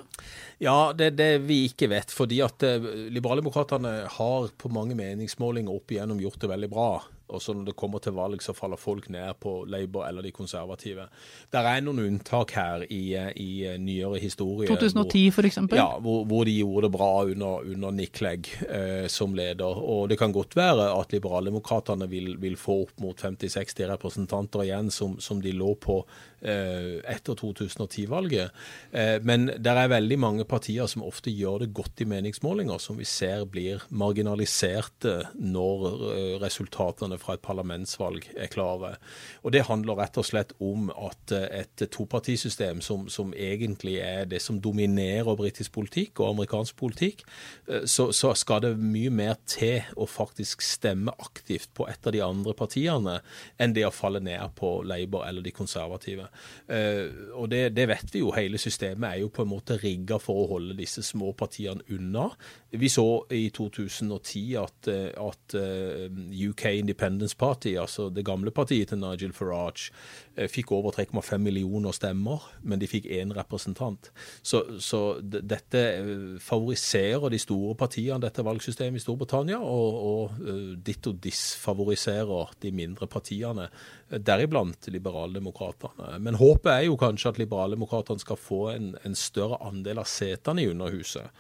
Ja, 0.62 0.93
det 0.97 1.12
er 1.12 1.17
det 1.19 1.31
vi 1.47 1.62
ikke 1.71 1.88
vet. 1.93 2.12
fordi 2.12 2.43
at 2.45 2.62
eh, 2.67 2.91
Liberaldemokratene 3.12 3.95
har 4.19 4.52
på 4.59 4.73
mange 4.73 4.97
meningsmålinger 4.99 5.73
opp 5.73 5.95
igjennom 5.95 6.21
gjort 6.23 6.41
det 6.43 6.52
veldig 6.52 6.71
bra. 6.73 6.91
Og 7.29 7.43
så 7.43 7.55
når 7.57 7.71
det 7.71 7.76
kommer 7.79 8.02
til 8.02 8.17
valg, 8.17 8.43
så 8.43 8.55
faller 8.57 8.81
folk 8.81 9.09
ned 9.12 9.38
på 9.43 9.62
Labour 9.71 10.07
eller 10.09 10.25
de 10.25 10.33
konservative. 10.35 11.07
Det 11.52 11.61
er 11.61 11.85
noen 11.85 12.02
unntak 12.02 12.55
her 12.57 12.85
i, 12.88 13.02
i 13.41 13.50
nyere 13.81 14.21
historie. 14.23 14.69
2010 14.71 15.25
f.eks.? 15.31 15.61
Ja, 15.76 15.88
hvor, 16.02 16.25
hvor, 16.29 16.45
de 16.49 16.57
gjorde 16.59 16.88
det 16.88 16.93
bra 16.97 17.12
under, 17.25 17.67
under 17.75 17.95
Nick 17.95 18.19
Clegg 18.19 18.50
eh, 18.69 19.07
som 19.12 19.37
leder. 19.38 19.79
Og 19.83 20.09
det 20.11 20.19
kan 20.21 20.35
godt 20.35 20.57
være 20.59 20.91
at 20.97 21.14
liberaldemokratene 21.14 22.09
vil, 22.11 22.35
vil 22.43 22.59
få 22.61 22.83
opp 22.87 23.02
mot 23.02 23.19
50-60 23.19 23.88
representanter 23.95 24.67
igjen, 24.67 24.91
som, 24.95 25.19
som 25.23 25.41
de 25.43 25.55
lå 25.57 25.75
på 25.81 26.00
eh, 26.41 26.99
etter 27.12 27.38
2010-valget. 27.38 28.52
Eh, 28.91 29.17
men 29.23 29.49
det 29.57 29.73
er 29.73 29.93
veldig 29.93 30.19
mange 30.21 30.47
partier 30.49 30.88
som 30.91 31.05
ofte 31.07 31.33
gjør 31.33 31.64
det 31.64 31.73
godt 31.76 32.05
i 32.05 32.09
meningsmålinger, 32.09 32.81
som 32.83 32.99
vi 33.00 33.07
ser 33.09 33.47
blir 33.50 33.85
marginaliserte 33.91 35.19
når 35.38 35.87
eh, 36.12 36.35
resultatene 36.43 37.19
fra 37.23 37.37
et 37.37 37.45
parlamentsvalg 37.45 38.26
er 38.37 38.50
klare. 38.52 38.97
Og 39.43 39.52
Det 39.52 39.64
handler 39.69 39.99
rett 39.99 40.19
og 40.19 40.26
slett 40.26 40.55
om 40.62 40.91
at 40.91 41.35
eh, 41.35 41.62
et 41.62 41.85
topartisystem 41.93 42.83
som, 42.85 43.07
som 43.12 43.33
egentlig 43.37 43.99
er 44.02 44.26
det 44.31 44.43
som 44.43 44.61
dominerer 44.62 45.37
britisk 45.38 45.75
politikk 45.76 46.21
og 46.21 46.33
amerikansk 46.33 46.76
politikk, 46.79 47.25
eh, 47.69 47.87
så, 47.87 48.11
så, 48.12 48.33
skal 48.43 48.62
det 48.64 48.73
mye 48.81 49.11
mer 49.12 49.37
til 49.47 49.85
å 50.00 50.07
faktisk 50.09 50.62
stemme 50.64 51.12
aktivt 51.23 51.71
på 51.76 51.87
et 51.91 52.07
av 52.07 52.14
de 52.14 52.23
andre 52.25 52.55
partiene 52.57 53.19
enn 53.61 53.75
det 53.76 53.85
å 53.87 53.93
falle 53.95 54.23
ned 54.25 54.57
på 54.59 54.81
Labour 54.88 55.26
eller 55.29 55.45
de 55.45 55.52
konservative. 55.55 56.29
Eh, 56.67 57.12
og 57.37 57.50
det, 57.52 57.69
det 57.76 57.87
vet 57.91 58.14
vi 58.14 58.25
jo. 58.25 58.33
Hele 58.35 58.61
systemet 58.61 59.09
er 59.11 59.23
jo 59.23 59.33
på 59.35 59.45
en 59.45 59.52
måte 59.52 59.79
rigga 59.83 60.19
for 60.23 60.43
å 60.43 60.49
holde 60.57 60.79
disse 60.79 61.05
små 61.07 61.33
partiene 61.38 61.85
unna. 61.93 62.31
Vi 62.73 62.88
så 62.88 63.07
i 63.35 63.45
2010 63.55 64.57
at, 64.62 64.88
at 65.21 65.55
UK 65.55 66.64
Independent 66.81 67.01
Independence 67.02 67.37
Party, 67.37 67.76
altså 67.78 68.09
det 68.11 68.25
gamle 68.25 68.50
partiet 68.50 68.88
til 68.88 68.99
Nigel 68.99 69.32
Farage, 69.32 69.90
eh, 70.37 70.49
fikk 70.49 70.73
over 70.73 70.92
3,5 70.92 71.38
millioner 71.38 71.92
stemmer, 71.92 72.42
men 72.62 72.78
de 72.78 72.87
fikk 72.87 73.06
én 73.11 73.35
representant. 73.35 74.11
Så, 74.42 74.62
så 74.78 75.18
dette 75.23 75.82
eh, 75.82 76.38
favoriserer 76.40 77.28
de 77.30 77.40
store 77.42 77.75
partiene, 77.75 78.21
dette 78.23 78.44
valgsystemet 78.44 79.00
i 79.00 79.02
Storbritannia, 79.02 79.59
og, 79.59 79.99
og 80.12 80.38
ditto 80.38 80.87
ditt 80.92 81.11
og 81.11 81.21
disfavoriserer 81.25 82.54
de 82.62 82.71
mindre 82.73 83.09
partiene, 83.11 83.68
deriblant 84.12 84.87
liberaldemokratene. 84.92 86.18
Men 86.23 86.37
håpet 86.38 86.71
er 86.73 86.87
jo 86.87 86.99
kanskje 87.00 87.32
at 87.32 87.38
liberaldemokratene 87.40 88.23
skal 88.23 88.38
få 88.38 88.62
en, 88.75 88.92
en 89.02 89.16
større 89.18 89.59
andel 89.66 90.02
av 90.02 90.09
setene 90.11 90.62
i 90.62 90.68
Underhuset. 90.71 91.32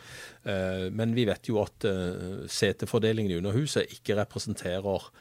Men 0.96 1.12
vi 1.14 1.26
vet 1.28 1.50
jo 1.50 1.60
at 1.62 1.84
setefordelingen 2.50 3.34
i 3.34 3.36
Underhuset 3.38 3.92
ikke 3.92 4.16
representerer 4.18 5.12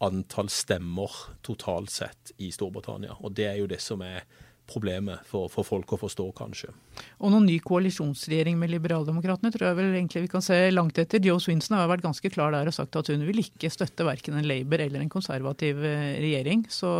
antall 0.00 0.48
stemmer 0.52 1.12
totalt 1.44 1.92
sett 1.92 2.32
i 2.40 2.50
Storbritannia. 2.54 3.18
Og 3.20 3.34
det 3.36 3.50
er 3.50 3.58
jo 3.60 3.68
det 3.70 3.80
som 3.84 4.00
er 4.04 4.24
problemet 4.70 5.24
for, 5.26 5.50
for, 5.50 5.66
folk 5.66 5.94
å 5.94 5.98
forstå, 6.00 6.26
kanskje. 6.38 6.70
Og 7.18 7.32
noen 7.32 7.48
ny 7.48 7.56
koalisjonsregjering 7.64 8.58
med 8.60 8.70
Liberaldemokratene 8.72 9.50
tror 9.54 9.70
jeg 9.70 9.78
vel 9.80 9.96
egentlig 9.96 10.24
vi 10.26 10.30
kan 10.30 10.44
se 10.44 10.58
langt 10.72 11.00
etter. 11.02 11.22
Joe 11.26 11.42
Swinson 11.42 11.78
har 11.78 11.90
vært 11.90 12.06
ganske 12.06 12.30
klar 12.32 12.54
der 12.54 12.70
og 12.70 12.76
sagt 12.76 12.96
at 13.00 13.10
hun 13.10 13.24
vil 13.26 13.42
ikke 13.42 13.72
støtte 13.72 14.06
verken 14.06 14.38
en 14.38 14.46
Labour 14.46 14.84
eller 14.84 15.02
en 15.02 15.12
konservativ 15.12 15.82
eh, 15.86 16.14
regjering. 16.22 16.64
Så 16.70 16.92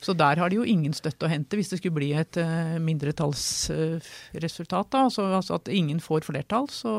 så 0.00 0.14
der 0.14 0.36
har 0.38 0.48
de 0.50 0.56
jo 0.60 0.64
ingen 0.66 0.92
støtte 0.94 1.26
å 1.26 1.28
hente 1.30 1.56
hvis 1.58 1.68
det 1.72 1.78
skulle 1.80 1.98
bli 1.98 2.12
et 2.14 2.36
uh, 2.38 2.78
mindretallsresultat. 2.82 4.90
da, 4.94 4.98
altså, 5.08 5.22
altså, 5.34 5.54
at 5.58 5.68
ingen 5.74 6.00
får 6.02 6.20
flertall. 6.28 6.68
Så 6.70 6.90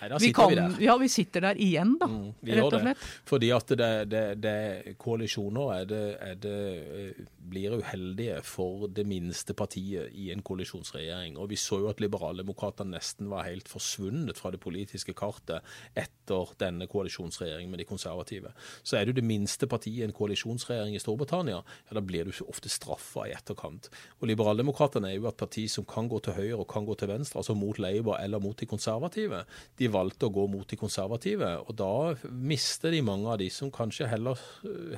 Nei, 0.00 0.08
vi, 0.18 0.32
kan, 0.34 0.50
vi. 0.50 0.84
Ja, 0.88 0.96
vi 0.98 1.08
sitter 1.12 1.40
der 1.46 1.56
igjen, 1.62 1.92
da. 2.00 2.06
Mm, 2.10 2.32
rett 2.50 2.66
og 2.66 2.80
slett. 2.82 2.98
Fordi 3.30 3.48
at 3.54 3.68
det, 3.78 3.92
det, 4.10 4.24
det 4.42 4.96
koalisjoner 5.02 5.66
er 5.76 5.84
det, 5.92 6.02
er 6.18 6.34
det, 6.42 6.62
eh, 6.82 7.12
blir 7.52 7.70
uheldige 7.78 8.38
for 8.46 8.88
det 8.90 9.04
minste 9.06 9.54
partiet 9.54 10.10
i 10.10 10.32
en 10.34 10.42
koalisjonsregjering. 10.42 11.38
Og 11.38 11.50
vi 11.52 11.56
så 11.60 11.78
jo 11.84 11.90
at 11.92 12.00
Liberaldemokratene 12.02 12.90
nesten 12.96 13.30
var 13.30 13.46
helt 13.46 13.68
forsvunnet 13.70 14.38
fra 14.40 14.50
det 14.54 14.60
politiske 14.62 15.12
kartet 15.14 15.60
etter 15.94 16.46
denne 16.58 16.86
koalisjonsregjeringen 16.90 17.70
med 17.70 17.78
de 17.84 17.88
konservative. 17.88 18.50
Så 18.82 18.96
er 18.98 19.04
du 19.06 19.12
det 19.14 19.24
minste 19.26 19.66
partiet 19.70 20.02
i 20.02 20.06
en 20.06 20.16
koalisjonsregjering 20.16 20.94
i 20.96 21.02
Storbritannia, 21.02 21.62
ja, 21.62 21.94
da 21.94 22.02
blir 22.04 22.24
du 22.26 22.31
ofte 22.40 22.70
straffa 22.72 23.26
i 23.28 23.34
etterkant. 23.36 23.88
Og 24.20 24.28
Liberaldemokratene 24.30 25.10
er 25.10 25.18
jo 25.18 25.28
et 25.30 25.38
parti 25.38 25.66
som 25.70 25.86
kan 25.88 26.08
gå 26.10 26.20
til 26.24 26.36
høyre 26.38 26.60
og 26.62 26.68
kan 26.70 26.86
gå 26.88 26.96
til 26.98 27.10
venstre, 27.12 27.40
altså 27.42 27.56
mot 27.58 27.78
Labour 27.82 28.16
eller 28.18 28.42
mot 28.42 28.58
de 28.58 28.68
konservative. 28.70 29.42
De 29.78 29.90
valgte 29.92 30.28
å 30.28 30.34
gå 30.34 30.46
mot 30.52 30.68
de 30.68 30.78
konservative, 30.80 31.50
og 31.66 31.76
da 31.78 31.92
mister 32.30 32.94
de 32.94 33.02
mange 33.04 33.28
av 33.28 33.40
de 33.42 33.50
som 33.52 33.72
kanskje 33.74 34.08
heller, 34.10 34.40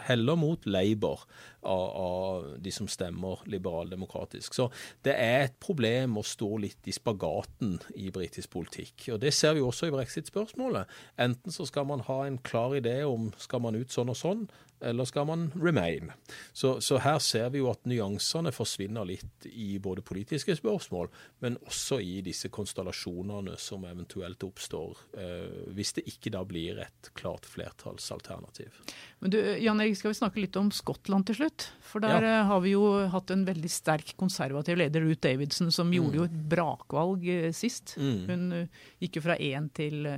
heller 0.06 0.38
mot 0.38 0.66
Labour 0.66 1.26
av, 1.64 1.84
av, 2.04 2.46
de 2.60 2.72
som 2.72 2.88
stemmer 2.90 3.42
liberaldemokratisk. 3.50 4.54
Så 4.54 4.68
det 5.04 5.16
er 5.16 5.48
et 5.48 5.56
problem 5.62 6.18
å 6.20 6.26
stå 6.26 6.50
litt 6.62 6.90
i 6.90 6.94
spagaten 6.94 7.78
i 7.96 8.10
britisk 8.14 8.52
politikk. 8.54 9.08
Og 9.14 9.20
Det 9.24 9.32
ser 9.34 9.56
vi 9.56 9.64
også 9.64 9.88
i 9.88 9.94
brexit-spørsmålet. 9.94 10.90
Enten 11.20 11.54
så 11.54 11.66
skal 11.68 11.88
man 11.88 12.04
ha 12.08 12.24
en 12.26 12.38
klar 12.44 12.76
idé 12.76 13.00
om 13.08 13.32
skal 13.40 13.64
man 13.64 13.78
ut 13.78 13.92
sånn 13.92 14.12
og 14.12 14.18
sånn, 14.18 14.46
eller 14.80 15.04
skal 15.04 15.26
man 15.26 15.46
remain? 15.54 16.12
Så, 16.52 16.80
så, 16.80 16.98
her 16.98 17.18
ser 17.22 17.50
vi 17.54 17.60
jo 17.62 17.70
at 17.70 17.84
nyansene 17.88 18.52
forsvinner 18.54 19.06
litt 19.08 19.46
i 19.50 19.78
både 19.82 20.04
politiske 20.06 20.56
spørsmål, 20.58 21.10
men 21.44 21.58
også 21.66 22.00
i 22.04 22.18
disse 22.24 22.50
konstellasjonene 22.52 23.56
som 23.60 23.86
eventuelt 23.88 24.44
oppstår, 24.46 25.04
eh, 25.18 25.60
hvis 25.76 25.94
det 25.98 26.06
ikke 26.10 26.32
da 26.34 26.44
blir 26.48 26.80
et 26.84 27.10
klart 27.16 27.48
flertallsalternativ. 27.48 28.80
Men 29.24 29.34
du, 29.34 29.38
Jan 29.62 29.80
Erik, 29.80 29.98
skal 30.00 30.12
vi 30.12 30.20
snakke 30.20 30.42
litt 30.42 30.58
om 30.60 30.70
Skottland 30.74 31.28
til 31.30 31.40
slutt? 31.42 31.68
For 31.84 32.04
der 32.04 32.20
ja. 32.20 32.34
Eh, 32.40 32.46
har 32.50 32.64
vi 32.64 32.74
jo 32.74 32.84
hatt 33.12 33.32
en 33.34 33.46
veldig 33.48 33.72
sterk 33.72 34.14
konservativ 34.20 34.78
leder, 34.80 35.04
Ruth 35.04 35.22
Davidson, 35.24 35.72
som 35.74 35.90
mm. 35.90 35.96
gjorde 35.98 36.20
jo 36.20 36.28
et 36.28 36.40
brakvalg 36.54 37.28
eh, 37.30 37.50
sist. 37.56 37.96
Mm. 38.00 38.18
Hun 38.28 38.44
uh, 38.52 38.84
gikk 39.02 39.18
jo 39.18 39.24
fra 39.24 39.38
1 39.40 39.70
til 39.76 40.08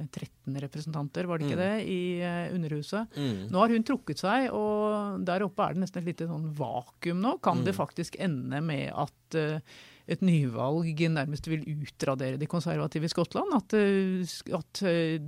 13 0.46 0.60
representanter, 0.62 1.26
var 1.26 1.38
det 1.38 1.48
ikke 1.48 1.58
mm. 1.58 1.64
det, 1.64 1.74
i 1.90 2.00
uh, 2.22 2.54
Underhuset. 2.54 3.16
Mm. 3.16 3.42
Nå 3.50 3.62
har 3.62 3.74
hun 3.74 3.86
trukket 3.86 4.22
seg 4.22 4.52
og 4.54 5.26
der 5.26 5.46
oppe 5.46 5.66
er 5.66 5.74
det 5.74 5.84
nesten 5.84 6.02
et 6.02 6.12
lite 6.12 6.30
sånn 6.30 6.48
vakuum 6.56 7.20
nå. 7.22 7.36
Kan 7.44 7.62
mm. 7.62 7.66
det 7.68 7.76
faktisk 7.76 8.18
ende 8.22 8.62
med 8.64 8.88
at 8.94 9.38
uh, 9.38 9.84
et 10.06 10.20
nyvalg 10.22 11.00
nærmest 11.10 11.48
vil 11.50 11.64
utradere 11.66 12.38
de 12.38 12.46
konservative 12.46 13.08
i 13.08 13.10
Skottland? 13.10 13.50
At, 13.56 13.74
uh, 13.74 14.58
at 14.60 14.82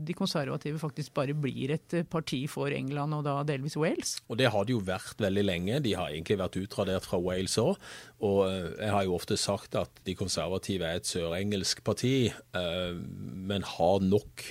de 0.06 0.16
konservative 0.16 0.78
faktisk 0.78 1.16
bare 1.18 1.34
blir 1.34 1.75
et 1.75 1.98
parti 2.10 2.44
for 2.50 2.70
England 2.75 3.18
og 3.18 3.26
da 3.26 3.40
delvis 3.48 3.76
Wales? 3.80 4.18
Og 4.30 4.38
det 4.38 4.52
har 4.54 4.68
det 4.68 4.76
jo 4.76 4.84
vært 4.87 5.18
veldig 5.22 5.46
lenge. 5.48 5.82
De 5.82 5.96
har 5.98 6.12
egentlig 6.12 6.38
vært 6.38 6.60
utradert 6.62 7.08
fra 7.08 7.18
Wales 7.22 7.58
òg. 7.58 7.75
Og 8.22 8.44
jeg 8.46 8.94
har 8.94 9.04
jo 9.06 9.18
ofte 9.18 9.38
sagt 9.38 9.75
at 9.78 10.00
de 10.06 10.14
konservative 10.18 10.87
er 10.87 10.98
et 10.98 11.10
sørengelsk 11.10 11.82
parti, 11.87 12.30
men 12.54 13.66
har 13.66 14.02
nok 14.02 14.46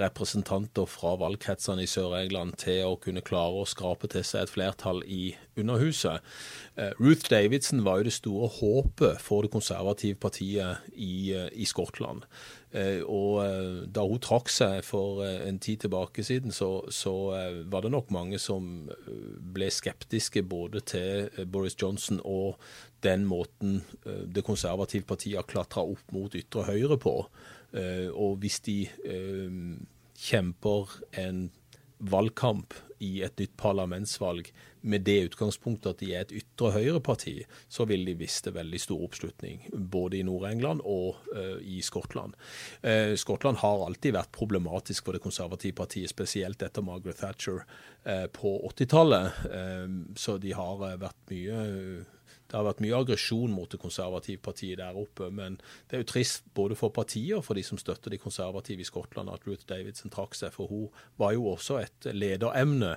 representanter 0.00 0.86
fra 0.88 1.16
valgkretsene 1.20 1.84
i 1.84 1.90
Sør-England 1.90 2.56
til 2.62 2.86
å 2.88 2.98
kunne 3.00 3.24
klare 3.24 3.60
å 3.60 3.68
skrape 3.68 4.08
til 4.12 4.24
seg 4.24 4.46
et 4.46 4.52
flertall 4.52 5.02
i 5.04 5.34
Underhuset. 5.60 6.24
Eh, 6.80 6.94
Ruth 6.96 7.28
Davidson 7.28 7.84
var 7.84 8.00
jo 8.00 8.08
det 8.08 8.14
store 8.16 8.48
håpet 8.48 9.20
for 9.20 9.44
det 9.44 9.52
konservative 9.52 10.16
partiet 10.16 10.80
i, 10.94 11.32
eh, 11.36 11.50
i 11.52 11.68
Skottland. 11.68 12.24
Eh, 12.72 13.02
og 13.04 13.44
da 13.92 14.00
hun 14.08 14.18
trakk 14.18 14.48
seg 14.48 14.80
for 14.82 15.20
en 15.26 15.58
tid 15.58 15.84
tilbake 15.84 16.24
siden, 16.24 16.50
så, 16.50 16.88
så, 16.88 17.12
var 17.68 17.82
det 17.82 17.92
nok 17.92 18.10
mange 18.10 18.38
som 18.40 18.88
ble 19.52 19.68
skeptiske 19.68 20.42
både 20.42 20.80
til 20.80 21.28
Boris 21.52 21.76
Johnson 21.76 22.22
og 22.24 22.56
den 23.02 23.26
måten 23.26 23.80
det 24.04 24.44
konservative 24.46 25.06
partiet 25.08 25.40
har 25.40 25.48
klatra 25.48 25.82
opp 25.82 26.12
mot 26.14 26.34
ytre 26.38 26.66
høyre 26.68 26.98
på. 27.02 27.14
Og 28.12 28.36
hvis 28.42 28.60
de 28.66 28.76
kjemper 30.22 30.94
en 31.22 31.48
valgkamp 32.02 32.74
i 33.02 33.22
et 33.26 33.38
nytt 33.38 33.54
parlamentsvalg 33.58 34.48
med 34.82 35.04
det 35.06 35.28
utgangspunktet 35.28 35.94
at 35.94 36.00
de 36.02 36.08
er 36.14 36.24
et 36.24 36.34
ytre 36.40 36.72
høyreparti, 36.74 37.34
så 37.70 37.86
vil 37.90 38.04
de 38.06 38.16
viste 38.18 38.52
veldig 38.54 38.80
stor 38.82 39.04
oppslutning 39.06 39.68
både 39.72 40.18
i 40.18 40.24
Nord-England 40.26 40.82
og 40.82 41.22
uh, 41.34 41.58
i 41.62 41.78
Skottland. 41.86 42.34
Uh, 42.82 43.14
Skottland 43.18 43.60
har 43.62 43.84
alltid 43.86 44.16
vært 44.18 44.34
problematisk 44.34 45.06
for 45.06 45.18
det 45.18 45.22
konservative 45.22 45.78
partiet, 45.78 46.10
spesielt 46.10 46.62
etter 46.62 46.86
Margaret 46.86 47.22
Thatcher 47.22 47.62
uh, 47.62 48.26
på 48.34 48.56
80-tallet. 48.72 49.46
så 50.18 50.36
de 50.42 50.52
har 50.56 50.82
vært 50.98 51.30
mye 51.30 51.62
det 52.52 52.58
har 52.58 52.66
vært 52.66 52.82
mye 52.84 52.98
aggresjon 53.00 53.52
mot 53.56 53.70
det 53.72 53.80
konservative 53.80 54.42
partiet 54.44 54.76
der 54.76 54.96
oppe. 55.00 55.30
Men 55.32 55.56
det 55.88 55.96
er 55.96 56.02
jo 56.02 56.08
trist 56.10 56.44
både 56.52 56.76
for 56.76 56.92
partiet 56.92 57.38
og 57.38 57.46
for 57.46 57.56
de 57.56 57.64
som 57.64 57.78
støtter 57.80 58.12
de 58.12 58.20
konservative 58.20 58.84
i 58.84 58.88
Skottland, 58.88 59.32
at 59.32 59.46
Ruth 59.48 59.64
Davidson 59.70 60.12
trakk 60.12 60.36
seg. 60.36 60.52
For 60.52 60.68
hun 60.68 60.90
var 61.16 61.32
jo 61.32 61.46
også 61.54 61.78
et 61.80 62.10
lederemne 62.12 62.90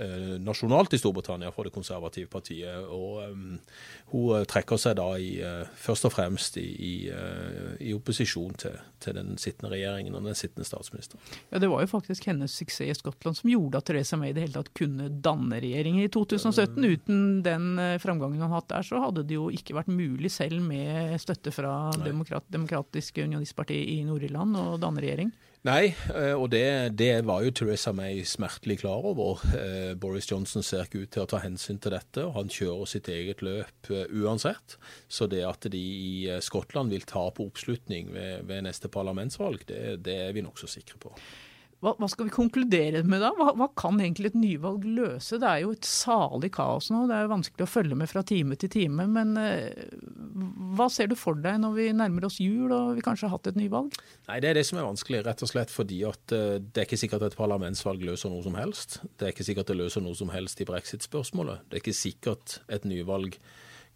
eh, 0.00 0.38
nasjonalt 0.40 0.96
i 0.96 1.00
Storbritannia 1.02 1.52
for 1.52 1.68
det 1.68 1.74
konservative 1.74 2.30
partiet. 2.32 2.86
Og 2.88 3.20
um, 3.28 3.58
hun 4.14 4.38
eh, 4.38 4.46
trekker 4.48 4.80
seg 4.80 4.96
da 4.96 5.10
i, 5.20 5.34
uh, 5.44 5.68
først 5.76 6.08
og 6.08 6.14
fremst 6.16 6.56
i, 6.62 6.64
i, 6.72 6.94
uh, 7.12 7.76
i 7.84 7.92
opposisjon 7.92 8.56
til, 8.64 8.80
til, 9.04 9.18
den 9.20 9.36
sittende 9.36 9.74
regjeringen 9.74 10.16
og 10.16 10.24
den 10.24 10.40
sittende 10.40 10.64
statsministeren. 10.64 11.20
Ja, 11.52 11.60
Det 11.60 11.68
var 11.68 11.84
jo 11.84 11.92
faktisk 11.92 12.30
hennes 12.32 12.56
suksess 12.56 12.96
i 12.96 12.96
Skottland 12.96 13.36
som 13.36 13.52
gjorde 13.52 13.82
at 13.82 13.90
Theresa 13.92 14.16
May 14.16 14.32
i 14.32 14.38
det 14.40 14.46
hele 14.46 14.56
tatt 14.56 14.72
kunne 14.72 15.12
danne 15.20 15.60
regjering 15.60 16.00
i 16.00 16.08
2017. 16.08 16.80
Uten 16.80 17.22
den 17.44 17.76
framgangen 18.00 18.40
har 18.40 18.56
hatt 18.56 18.72
der, 18.72 18.88
så 18.88 19.01
hadde 19.02 19.24
det 19.28 19.38
jo 19.38 19.48
ikke 19.52 19.76
vært 19.76 19.92
mulig 19.92 20.30
selv 20.32 20.62
med 20.64 21.16
støtte 21.22 21.52
fra 21.54 21.90
Demokrat, 22.02 22.46
Demokratiske 22.52 23.24
Unionistpartiet 23.26 23.88
i 23.94 24.02
Nord-Irland 24.08 24.58
å 24.58 24.66
danne 24.80 25.02
regjering? 25.04 25.32
Nei, 25.62 25.92
eh, 26.10 26.32
og 26.34 26.48
det, 26.50 26.96
det, 26.98 27.20
var 27.22 27.44
jo 27.44 27.52
Theresa 27.54 27.92
May 27.94 28.24
smertelig 28.26 28.80
klar 28.80 29.04
over. 29.06 29.38
Eh, 29.54 29.92
Boris 29.94 30.26
Johnson 30.26 30.64
ser 30.66 30.88
ikke 30.88 31.04
ut 31.04 31.12
til 31.14 31.22
å 31.22 31.28
ta 31.30 31.38
hensyn 31.44 31.78
til 31.78 31.94
dette, 31.94 32.24
og 32.26 32.34
han 32.34 32.50
kjører 32.50 32.90
sitt 32.90 33.06
eget 33.12 33.44
løp 33.46 33.92
eh, 33.94 34.10
uansett. 34.10 34.74
Så 35.06 35.30
det 35.30 35.44
at 35.46 35.70
de 35.70 35.78
i 35.78 36.40
Skottland 36.42 36.90
vil 36.90 37.06
tape 37.06 37.46
oppslutning 37.46 38.10
ved, 38.10 38.42
ved 38.50 38.66
neste 38.66 38.90
parlamentsvalg, 38.90 39.62
det, 39.70 40.00
det 40.02 40.18
er 40.24 40.34
vi 40.34 40.42
nokså 40.42 40.66
sikre 40.66 40.98
på. 41.06 41.14
Hva, 41.82 41.96
hva, 41.98 42.06
skal 42.06 42.28
vi 42.28 42.32
konkludere 42.34 43.00
med 43.02 43.24
da? 43.24 43.32
Hva, 43.34 43.48
hva, 43.58 43.66
kan 43.78 43.98
egentlig 43.98 44.30
et 44.30 44.36
nyvalg 44.38 44.84
løse? 44.86 45.40
Det 45.42 45.48
er 45.48 45.64
jo 45.64 45.72
et 45.74 45.86
salig 45.88 46.52
kaos 46.54 46.92
nå. 46.94 47.08
Det 47.10 47.16
er 47.16 47.24
jo 47.26 47.32
vanskelig 47.32 47.66
å 47.66 47.70
følge 47.70 47.98
med 47.98 48.10
fra 48.10 48.22
time 48.26 48.54
til 48.60 48.70
time. 48.70 49.08
Men 49.10 49.32
eh, 49.40 49.88
hva 50.78 50.86
ser 50.92 51.10
du 51.10 51.16
for 51.18 51.40
deg 51.42 51.58
når 51.64 51.74
vi 51.80 51.88
nærmer 51.98 52.28
oss 52.28 52.38
jul 52.42 52.70
og 52.70 52.92
vi 52.98 53.02
kanskje 53.02 53.26
har 53.26 53.34
hatt 53.34 53.50
et 53.50 53.58
nyvalg? 53.58 53.98
Nei, 54.28 54.38
Det 54.44 54.52
er 54.52 54.60
det 54.60 54.66
som 54.68 54.78
er 54.78 54.86
vanskelig, 54.86 55.24
rett 55.26 55.42
og 55.42 55.50
slett 55.50 55.74
fordi 55.74 55.98
at 56.06 56.36
eh, 56.36 56.60
det 56.62 56.84
er 56.84 56.86
ikke 56.86 57.02
sikkert 57.02 57.26
et 57.26 57.38
parlamentsvalg 57.40 58.06
løser 58.06 58.30
noe 58.30 58.46
som 58.46 58.54
helst. 58.60 59.00
Det 59.18 59.26
er 59.26 59.34
ikke 59.34 59.48
sikkert 59.50 59.74
det 59.74 59.80
løser 59.82 60.06
noe 60.06 60.14
som 60.18 60.30
helst 60.30 60.62
i 60.62 60.68
brexit-spørsmålet. 60.70 61.66
Det 61.66 61.80
er 61.80 61.82
ikke 61.82 61.98
sikkert 61.98 62.60
et 62.70 62.86
nyvalg 62.86 63.40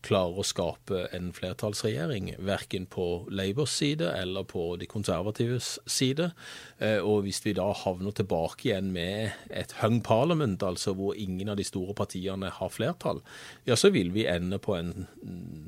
klarer 0.05 0.41
å 0.41 0.45
skape 0.47 1.07
en 1.17 1.33
flertallsregjering, 1.35 2.33
verken 2.47 2.87
på 2.91 3.26
Labours 3.33 3.75
side 3.79 4.09
eller 4.21 4.47
på 4.49 4.69
de 4.81 4.88
konservatives 4.91 5.76
side. 5.91 6.31
Eh, 6.79 6.99
og 7.00 7.25
hvis 7.26 7.43
vi 7.47 7.57
da 7.57 7.69
havner 7.75 8.15
tilbake 8.17 8.69
igjen 8.69 8.93
med 8.95 9.35
et 9.50 9.76
hung 9.81 10.00
parliament, 10.07 10.62
altså 10.62 10.95
hvor 10.97 11.17
ingen 11.19 11.50
av 11.53 11.59
de 11.59 11.67
store 11.67 11.97
partiene 11.99 12.53
har 12.59 12.73
flertall, 12.73 13.23
ja, 13.67 13.76
så 13.79 13.91
vil 13.95 14.12
vi 14.15 14.29
ende 14.31 14.61
på 14.62 14.76
en 14.79 15.09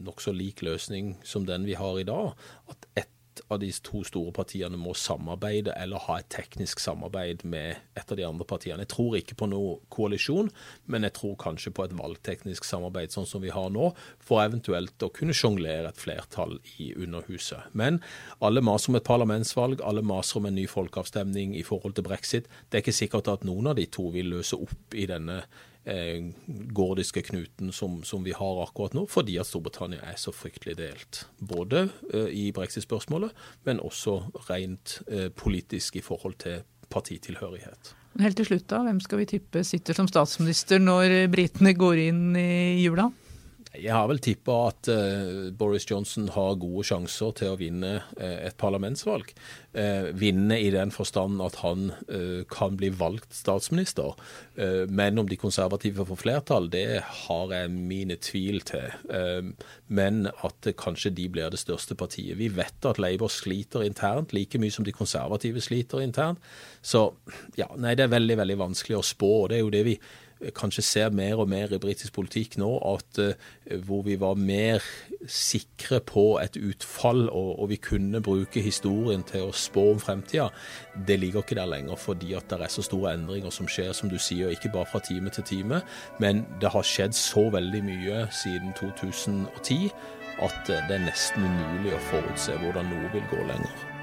nokså 0.06 0.34
lik 0.36 0.62
løsning 0.66 1.16
som 1.26 1.48
den 1.48 1.66
vi 1.68 1.78
har 1.78 1.98
i 1.98 2.06
dag. 2.08 2.34
At 2.70 2.90
av 3.48 3.60
de 3.62 3.70
to 3.84 4.02
store 4.06 4.32
partiene 4.34 4.78
må 4.80 4.94
samarbeide 4.98 5.74
eller 5.78 6.02
ha 6.08 6.18
et 6.20 6.28
teknisk 6.32 6.80
samarbeid 6.82 7.44
med 7.48 7.78
et 7.98 8.12
av 8.12 8.18
de 8.18 8.26
andre 8.26 8.46
partiene. 8.48 8.84
Jeg 8.84 8.92
tror 8.94 9.16
ikke 9.18 9.38
på 9.38 9.48
noe 9.50 9.76
koalisjon, 9.94 10.50
men 10.86 11.06
jeg 11.06 11.16
tror 11.18 11.36
kanskje 11.40 11.72
på 11.74 11.86
et 11.86 11.96
valgteknisk 11.98 12.66
samarbeid 12.68 13.14
sånn 13.14 13.28
som 13.28 13.44
vi 13.44 13.52
har 13.54 13.70
nå, 13.74 13.92
for 14.22 14.42
eventuelt 14.42 15.02
å 15.04 15.10
kunne 15.14 15.36
sjonglere 15.36 15.92
et 15.92 16.02
flertall 16.02 16.58
i 16.82 16.90
Underhuset. 16.98 17.70
Men 17.78 18.02
alle 18.44 18.62
maser 18.64 18.92
om 18.92 19.00
et 19.00 19.08
parlamentsvalg, 19.08 19.82
alle 19.86 20.04
maser 20.06 20.40
om 20.40 20.50
en 20.50 20.58
ny 20.58 20.66
folkeavstemning 20.70 21.56
i 21.58 21.64
forhold 21.66 21.98
til 21.98 22.08
brexit. 22.08 22.50
Det 22.68 22.78
er 22.78 22.86
ikke 22.86 23.00
sikkert 23.00 23.32
at 23.32 23.46
noen 23.48 23.72
av 23.72 23.78
de 23.78 23.88
to 23.90 24.08
vil 24.14 24.32
løse 24.34 24.58
opp 24.58 24.96
i 24.96 25.08
denne 25.10 25.42
eh, 25.88 26.30
gordiske 26.76 27.22
knuten 27.30 27.72
som, 27.72 28.00
som, 28.04 28.24
vi 28.26 28.34
har 28.36 28.62
akkurat 28.62 28.96
nå, 28.96 29.06
fordi 29.10 29.38
at 29.40 29.48
Storbritannia 29.48 30.02
er 30.06 30.18
så 30.20 30.34
fryktelig 30.34 30.78
delt. 30.80 31.22
Både 31.40 31.88
eh, 32.12 32.28
i 32.32 32.48
brexit-spørsmålet, 32.56 33.32
men 33.68 33.82
også 33.84 34.20
rent 34.50 35.00
eh, 35.08 35.28
politisk 35.34 35.98
i 36.00 36.04
forhold 36.04 36.38
til 36.44 36.60
partitilhørighet. 36.92 37.94
Helt 38.18 38.38
til 38.40 38.48
slutt, 38.48 38.66
da. 38.70 38.82
Hvem 38.86 39.00
skal 39.04 39.20
vi 39.20 39.30
tippe 39.30 39.62
sitter 39.66 39.94
som 39.94 40.08
statsminister 40.10 40.80
når 40.82 41.28
britene 41.32 41.74
går 41.76 42.04
inn 42.08 42.22
i 42.38 42.80
jula? 42.82 43.10
Jeg 43.76 43.92
har 43.92 44.06
vel 44.08 44.20
tippa 44.24 44.54
at 44.70 44.88
uh, 44.88 45.50
Boris 45.52 45.84
Johnson 45.88 46.30
har 46.32 46.56
gode 46.60 46.86
sjanser 46.88 47.34
til 47.36 47.52
å 47.52 47.58
vinne 47.60 47.98
uh, 48.00 48.38
et 48.46 48.56
parlamentsvalg. 48.60 49.34
Uh, 49.76 50.08
vinne 50.16 50.56
i 50.56 50.70
den 50.72 50.92
forstand 50.94 51.42
at 51.44 51.58
han 51.60 51.90
kan 52.50 52.76
bli 52.78 52.88
valgt 52.94 53.34
statsminister. 53.36 54.14
men 54.88 55.18
om 55.18 55.28
de 55.28 55.36
konservative 55.36 56.04
får 56.08 56.18
flertall, 56.18 56.68
det 56.70 57.02
har 57.04 57.52
jeg 57.52 57.70
mine 57.70 58.16
tvil 58.16 58.60
til. 58.66 58.90
men 59.86 60.26
at 60.26 60.68
kanskje 60.76 61.10
de 61.14 61.28
blir 61.28 61.50
det 61.50 61.60
største 61.60 61.94
partiet. 61.94 62.38
Vi 62.38 62.48
vet 62.48 62.86
at 62.86 62.98
Labour 62.98 63.28
sliter 63.28 63.84
internt 63.84 64.32
like 64.32 64.58
mye 64.58 64.72
som 64.72 64.84
de 64.84 64.92
konservative 64.92 65.60
sliter 65.60 66.02
internt. 66.02 66.38
Så 66.82 67.12
ja, 67.56 67.68
nei, 67.76 67.94
det 67.94 68.06
er 68.06 68.16
veldig, 68.16 68.38
veldig 68.42 68.58
vanskelig 68.58 68.98
å 68.98 69.06
spå. 69.06 69.32
og 69.42 69.48
det 69.50 69.58
er 69.58 69.64
jo 69.64 69.74
det 69.74 69.84
vi 69.86 69.98
kanskje 70.54 70.84
ser 70.86 71.14
mer 71.14 71.40
og 71.42 71.48
mer 71.50 71.72
i 71.74 71.80
britisk 71.82 72.14
politikk 72.16 72.58
nå, 72.60 72.70
at 72.94 73.20
uh, 73.22 73.78
hvor 73.86 74.04
vi 74.06 74.18
var 74.20 74.38
mer 74.38 74.84
sikre 75.26 76.00
på 76.00 76.38
et 76.42 76.56
utfall, 76.60 77.26
og, 77.28 77.50
og, 77.58 77.68
vi 77.72 77.80
kunne 77.82 78.22
bruke 78.24 78.62
historien 78.64 79.24
til 79.26 79.48
å 79.48 79.56
spå 79.56 79.88
om 79.94 80.02
fremtida, 80.02 80.48
det 81.08 81.18
ligger 81.20 81.44
ikke 81.44 81.58
der 81.58 81.70
lenger 81.70 81.98
fordi 81.98 82.34
at 82.38 82.48
det 82.50 82.60
er 82.64 82.72
så 82.72 82.84
store 82.86 83.16
endringer 83.18 83.52
som 83.54 83.68
skjer, 83.70 83.92
som 83.96 84.10
du 84.10 84.18
sier, 84.18 84.52
ikke 84.54 84.72
bare 84.74 84.88
fra 84.88 85.02
time 85.04 85.32
til 85.34 85.46
time, 85.48 85.82
men 86.22 86.46
det 86.62 86.72
har 86.74 86.86
skjedd 86.86 87.16
så 87.16 87.48
veldig 87.52 87.82
mye 87.90 88.24
siden 88.42 88.74
2010 88.78 89.90
at 90.38 90.58
det 90.68 90.94
er 90.94 91.06
nesten 91.08 91.44
umulig 91.44 91.96
å 91.96 92.02
forutse 92.12 92.58
hvordan 92.62 92.92
noe 92.92 93.14
vil 93.14 93.30
gå 93.32 93.46
lenger. 93.50 93.97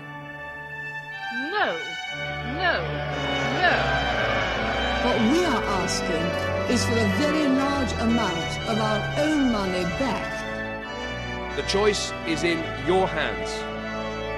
What 5.15 5.31
we 5.31 5.45
are 5.45 5.63
asking 5.63 6.27
is 6.75 6.83
for 6.83 6.91
a 6.91 7.07
very 7.17 7.47
large 7.47 7.93
amount 8.01 8.59
of 8.67 8.77
our 8.77 9.01
own 9.19 9.49
money 9.49 9.83
back. 9.97 11.55
The 11.55 11.61
choice 11.61 12.11
is 12.27 12.43
in 12.43 12.57
your 12.85 13.07
hands. 13.07 13.49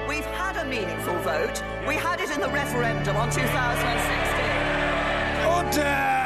We've 0.07 0.23
had 0.23 0.55
a 0.57 0.65
meaningful 0.65 1.17
vote. 1.21 1.63
We 1.87 1.95
had 1.95 2.21
it 2.21 2.29
in 2.29 2.41
the 2.41 2.49
referendum 2.49 3.17
on 3.17 3.31
2016. 3.31 5.81
Order! 5.81 6.16